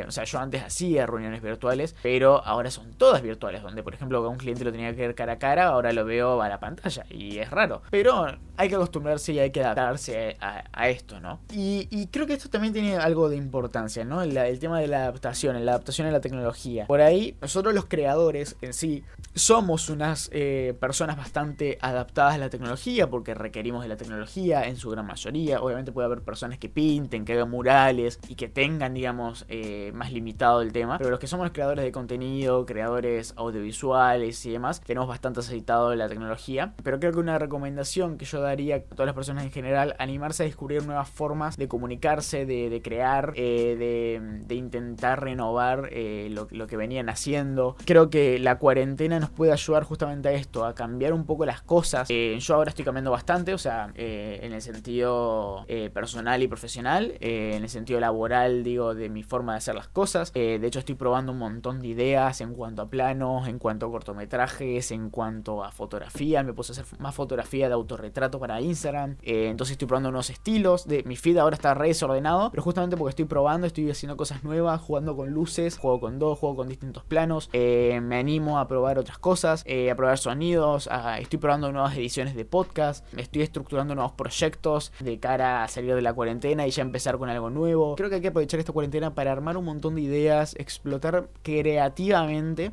O 0.07 0.11
sea, 0.11 0.23
yo 0.23 0.39
antes 0.39 0.63
hacía 0.63 1.05
reuniones 1.05 1.41
virtuales, 1.41 1.95
pero 2.01 2.45
ahora 2.47 2.71
son 2.71 2.93
todas 2.93 3.21
virtuales, 3.21 3.61
donde 3.61 3.83
por 3.83 3.93
ejemplo 3.93 4.27
un 4.27 4.37
cliente 4.37 4.63
lo 4.63 4.71
tenía 4.71 4.95
que 4.95 5.01
ver 5.01 5.15
cara 5.15 5.33
a 5.33 5.39
cara, 5.39 5.67
ahora 5.67 5.91
lo 5.91 6.05
veo 6.05 6.41
a 6.41 6.49
la 6.49 6.59
pantalla 6.59 7.05
y 7.09 7.37
es 7.39 7.49
raro. 7.51 7.81
Pero 7.91 8.25
hay 8.55 8.69
que 8.69 8.75
acostumbrarse 8.75 9.33
y 9.33 9.39
hay 9.39 9.51
que 9.51 9.63
adaptarse 9.63 10.37
a, 10.39 10.89
esto, 10.89 11.19
¿no? 11.19 11.39
Y, 11.51 12.07
creo 12.07 12.25
que 12.25 12.33
esto 12.33 12.49
también 12.49 12.73
tiene 12.73 12.95
algo 12.95 13.29
de 13.29 13.35
importancia, 13.35 14.05
¿no? 14.05 14.21
El, 14.21 14.59
tema 14.59 14.79
de 14.79 14.87
la 14.87 15.03
adaptación, 15.03 15.63
la 15.65 15.73
adaptación 15.73 16.07
a 16.07 16.11
la 16.11 16.21
tecnología. 16.21 16.87
Por 16.87 17.01
ahí, 17.01 17.35
nosotros 17.41 17.73
los 17.73 17.85
creadores 17.85 18.55
en 18.61 18.73
sí 18.73 19.03
somos 19.35 19.89
unas 19.89 20.29
eh, 20.33 20.75
personas 20.79 21.17
bastante 21.17 21.77
adaptadas 21.81 22.35
a 22.35 22.37
la 22.37 22.49
tecnología 22.49 23.09
porque 23.09 23.33
requerimos 23.33 23.83
de 23.83 23.89
la 23.89 23.97
tecnología 23.97 24.67
en 24.67 24.77
su 24.77 24.89
gran 24.89 25.05
mayoría. 25.05 25.61
Obviamente 25.61 25.91
puede 25.91 26.05
haber 26.05 26.21
personas 26.21 26.57
que 26.57 26.69
pinten, 26.69 27.25
que 27.25 27.33
hagan 27.33 27.49
murales 27.49 28.19
y 28.27 28.35
que 28.35 28.47
tengan, 28.47 28.93
digamos, 28.93 29.45
eh, 29.49 29.91
más 29.93 30.11
limitado 30.11 30.61
el 30.61 30.71
tema. 30.71 30.97
Pero 30.97 31.09
los 31.09 31.19
que 31.19 31.27
somos 31.27 31.51
creadores 31.51 31.83
de 31.83 31.91
contenido, 31.91 32.36
creadores 32.65 33.33
audiovisuales 33.37 34.45
y 34.45 34.51
demás, 34.51 34.81
tenemos 34.81 35.07
bastante 35.07 35.39
aceitado 35.39 35.93
la 35.95 36.09
tecnología. 36.09 36.73
Pero 36.83 36.99
creo 36.99 37.11
que 37.11 37.19
una 37.19 37.39
recomendación 37.39 38.17
que 38.17 38.25
yo 38.25 38.41
daría 38.41 38.77
a 38.77 38.79
todas 38.81 39.07
las 39.07 39.15
personas 39.15 39.43
en 39.43 39.51
general, 39.51 39.95
animarse 39.99 40.43
a 40.43 40.45
descubrir 40.45 40.85
nuevas 40.85 41.09
formas 41.09 41.57
de 41.57 41.67
comunicarse, 41.67 42.45
de, 42.45 42.81
crear, 42.83 43.33
eh, 43.35 44.41
de, 44.47 44.55
intentar 44.55 45.23
renovar 45.23 45.89
lo, 46.29 46.47
lo 46.51 46.67
que 46.67 46.77
venían 46.77 47.09
haciendo. 47.09 47.75
Creo 47.85 48.09
que 48.09 48.39
la 48.39 48.57
cuarentena 48.57 49.19
nos 49.19 49.29
puede 49.29 49.51
ayudar 49.51 49.83
justamente 49.83 50.29
a 50.29 50.31
esto, 50.33 50.65
a 50.65 50.73
cambiar 50.73 51.13
un 51.13 51.25
poco 51.25 51.45
las 51.45 51.61
cosas. 51.61 52.07
Eh, 52.09 52.37
yo 52.39 52.55
ahora 52.55 52.69
estoy 52.69 52.85
cambiando 52.85 53.11
bastante, 53.11 53.53
o 53.53 53.57
sea, 53.57 53.91
eh, 53.95 54.39
en 54.41 54.53
el 54.53 54.61
sentido 54.61 55.65
eh, 55.67 55.89
personal 55.93 56.41
y 56.41 56.47
profesional, 56.47 57.13
en 57.19 57.63
el 57.63 57.69
sentido 57.69 57.99
laboral, 57.99 58.63
digo, 58.63 58.93
de 58.95 59.09
mi 59.09 59.23
forma 59.23 59.53
de 59.53 59.57
hacer 59.59 59.75
las 59.75 59.87
cosas. 59.87 60.33
de 60.33 60.65
hecho, 60.65 60.79
estoy 60.79 60.95
probando 60.95 61.31
un 61.31 61.39
montón 61.39 61.79
de 61.79 61.87
ideas 61.87 62.26
en 62.41 62.53
cuanto 62.53 62.81
a 62.81 62.89
planos, 62.89 63.47
en 63.47 63.57
cuanto 63.57 63.85
a 63.85 63.91
cortometrajes, 63.91 64.91
en 64.91 65.09
cuanto 65.09 65.63
a 65.63 65.71
fotografía. 65.71 66.43
Me 66.43 66.53
puse 66.53 66.73
a 66.73 66.81
hacer 66.81 66.99
más 66.99 67.15
fotografía 67.15 67.67
de 67.67 67.73
autorretrato 67.73 68.39
para 68.39 68.59
Instagram. 68.59 69.15
entonces 69.21 69.73
estoy 69.73 69.87
probando 69.87 70.09
unos 70.09 70.29
estilos. 70.29 70.85
Mi 71.05 71.15
feed 71.15 71.37
ahora 71.37 71.55
está 71.55 71.73
re 71.73 71.87
desordenado, 71.87 72.51
pero 72.51 72.61
justamente 72.61 72.97
porque 72.97 73.11
estoy 73.11 73.25
probando, 73.25 73.65
estoy 73.65 73.89
haciendo 73.89 74.17
cosas 74.17 74.43
nuevas, 74.43 74.81
jugando 74.81 75.15
con 75.15 75.29
luces, 75.31 75.77
juego 75.77 76.01
con 76.01 76.19
dos, 76.19 76.37
juego 76.37 76.57
con 76.57 76.67
distintos 76.67 77.03
planos. 77.05 77.49
me 77.53 78.19
animo 78.19 78.59
a 78.59 78.67
probar 78.67 78.99
otras 78.99 79.17
cosas, 79.17 79.63
a 79.63 79.95
probar 79.95 80.17
sonidos, 80.17 80.89
estoy 81.19 81.39
probando 81.39 81.71
nuevas 81.71 81.95
ediciones 81.95 82.35
de 82.35 82.43
podcast, 82.43 83.05
estoy 83.15 83.43
estructurando 83.43 83.95
nuevos 83.95 84.11
proyectos 84.13 84.91
de 84.99 85.19
cara 85.19 85.63
a 85.63 85.67
salir 85.69 85.95
de 85.95 86.01
la 86.01 86.13
cuarentena 86.13 86.67
y 86.67 86.71
ya 86.71 86.81
empezar 86.81 87.17
con 87.17 87.29
algo 87.29 87.49
nuevo. 87.49 87.95
Creo 87.95 88.09
que 88.09 88.15
hay 88.15 88.21
que 88.21 88.27
aprovechar 88.27 88.59
esta 88.59 88.73
cuarentena 88.73 89.15
para 89.15 89.31
armar 89.31 89.55
un 89.55 89.65
montón 89.65 89.95
de 89.95 90.01
ideas, 90.01 90.55
explotar 90.57 91.29
creativamente 91.43 92.16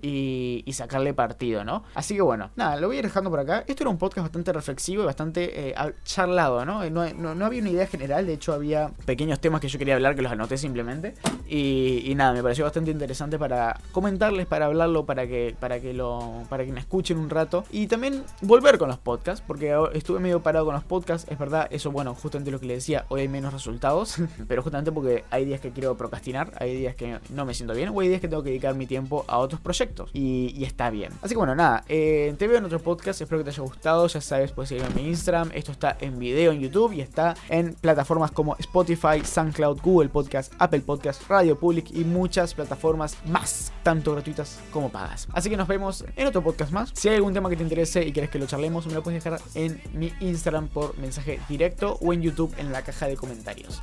y, 0.02 0.64
sacarle 0.74 1.14
partido, 1.14 1.64
¿no? 1.64 1.84
Así 1.94 2.16
que 2.16 2.22
bueno, 2.22 2.50
nada, 2.56 2.76
lo 2.76 2.88
voy 2.88 2.96
a 2.96 2.98
ir 2.98 3.04
dejando 3.04 3.30
por 3.30 3.38
acá. 3.38 3.64
Esto 3.68 3.84
era 3.84 3.90
un 3.90 3.98
podcast 3.98 4.24
bastante 4.24 4.52
reflexivo 4.52 5.04
y 5.04 5.06
bastante 5.06 5.70
eh, 5.70 5.74
charlado, 6.04 6.64
¿no? 6.64 6.82
¿no? 6.90 7.46
había 7.46 7.60
una 7.60 7.70
idea 7.70 7.86
general, 7.86 8.26
de 8.26 8.34
hecho 8.34 8.52
había 8.52 8.90
pequeños 9.06 9.38
temas 9.38 9.60
que 9.60 9.68
yo 9.68 9.78
quería 9.78 9.94
hablar 9.94 10.16
que 10.16 10.22
los 10.22 10.32
anoté 10.32 10.58
simplemente. 10.58 11.14
Y, 11.48 12.12
nada, 12.16 12.32
me 12.32 12.42
pareció 12.42 12.64
bastante 12.64 12.90
interesante 12.90 13.38
para 13.38 13.80
comentarles, 13.92 14.46
para 14.46 14.66
hablarlo, 14.66 15.04
para 15.06 15.26
que, 15.26 15.54
para 15.58 15.80
que 15.80 15.92
lo. 15.92 16.42
para 16.48 16.64
que 16.64 16.72
me 16.72 16.80
escuchen 16.80 17.18
un 17.18 17.30
rato. 17.30 17.64
Y 17.70 17.86
también 17.86 18.24
volver 18.40 18.78
con 18.78 18.88
los 18.88 18.98
podcasts, 18.98 19.44
porque 19.46 19.76
estuve 19.92 20.20
medio 20.20 20.42
parado 20.42 20.64
con 20.64 20.74
los 20.74 20.84
podcasts, 20.84 21.30
es 21.30 21.38
verdad, 21.38 21.68
eso 21.70 21.90
bueno, 21.90 22.14
justamente 22.14 22.50
lo 22.50 22.60
que 22.60 22.66
le 22.66 22.74
decía, 22.74 23.04
hoy 23.08 23.22
hay 23.22 23.28
menos 23.28 23.52
resultados, 23.52 24.16
pero 24.48 24.62
justamente 24.62 24.92
porque 24.92 25.24
hay 25.30 25.44
días 25.44 25.60
que 25.60 25.70
quiero 25.70 25.96
procrastinar, 25.96 26.52
hay 26.58 26.76
días 26.76 26.94
que 26.94 27.18
no 27.30 27.44
me 27.44 27.54
siento 27.54 27.74
bien, 27.74 27.90
o 27.90 28.00
hay 28.00 28.08
días 28.08 28.20
que 28.20 28.28
tengo 28.28 28.42
que 28.42 28.50
dedicar 28.50 28.74
mi 28.74 28.86
tiempo 28.86 29.24
a 29.28 29.33
otros 29.38 29.60
proyectos, 29.60 30.10
y, 30.12 30.64
está 30.64 30.90
bien. 30.90 31.12
Así 31.22 31.34
que 31.34 31.38
bueno, 31.38 31.54
nada, 31.54 31.84
eh, 31.88 32.34
te 32.38 32.48
veo 32.48 32.58
en 32.58 32.64
otro 32.64 32.78
podcast, 32.78 33.20
espero 33.20 33.38
que 33.40 33.44
te 33.44 33.50
haya 33.50 33.62
gustado, 33.62 34.06
ya 34.06 34.20
sabes, 34.20 34.52
puedes 34.52 34.70
seguirme 34.70 34.90
en 34.90 34.96
mi 34.96 35.08
Instagram, 35.08 35.50
esto 35.54 35.72
está 35.72 35.96
en 36.00 36.18
video 36.18 36.52
en 36.52 36.60
YouTube 36.60 36.92
y 36.92 37.00
está 37.00 37.34
en 37.48 37.74
plataformas 37.74 38.30
como 38.30 38.56
Spotify, 38.56 39.24
SoundCloud, 39.24 39.80
Google 39.82 40.08
Podcast, 40.08 40.52
Apple 40.58 40.80
Podcast, 40.80 41.28
Radio 41.28 41.58
Public 41.58 41.90
y 41.92 42.04
muchas 42.04 42.54
plataformas 42.54 43.16
más, 43.26 43.72
tanto 43.82 44.12
gratuitas 44.12 44.60
como 44.70 44.90
pagas. 44.90 45.28
Así 45.32 45.50
que 45.50 45.56
nos 45.56 45.68
vemos 45.68 46.04
en 46.16 46.26
otro 46.26 46.42
podcast 46.42 46.72
más. 46.72 46.90
Si 46.94 47.08
hay 47.08 47.16
algún 47.16 47.34
tema 47.34 47.50
que 47.50 47.56
te 47.56 47.62
interese 47.62 48.04
y 48.04 48.12
quieres 48.12 48.30
que 48.30 48.38
lo 48.38 48.46
charlemos, 48.46 48.86
me 48.86 48.94
lo 48.94 49.02
puedes 49.02 49.22
dejar 49.22 49.40
en 49.54 49.80
mi 49.92 50.12
Instagram 50.20 50.68
por 50.68 50.96
mensaje 50.98 51.40
directo 51.48 51.98
o 52.00 52.12
en 52.12 52.22
YouTube 52.22 52.54
en 52.58 52.72
la 52.72 52.82
caja 52.82 53.06
de 53.06 53.16
comentarios. 53.16 53.82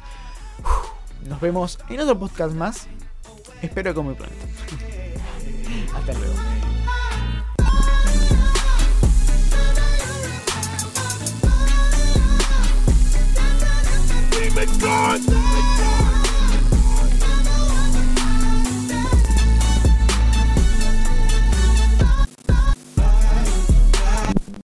Nos 1.27 1.39
vemos 1.39 1.79
en 1.89 1.99
otro 1.99 2.17
podcast 2.17 2.53
más. 2.53 2.87
Espero 3.61 3.93
que 3.93 4.01
muy 4.01 4.15
pronto. 4.15 4.35
Hasta 5.93 6.13
luego. 6.13 6.35
demon 14.31 14.79
gods! 14.79 15.80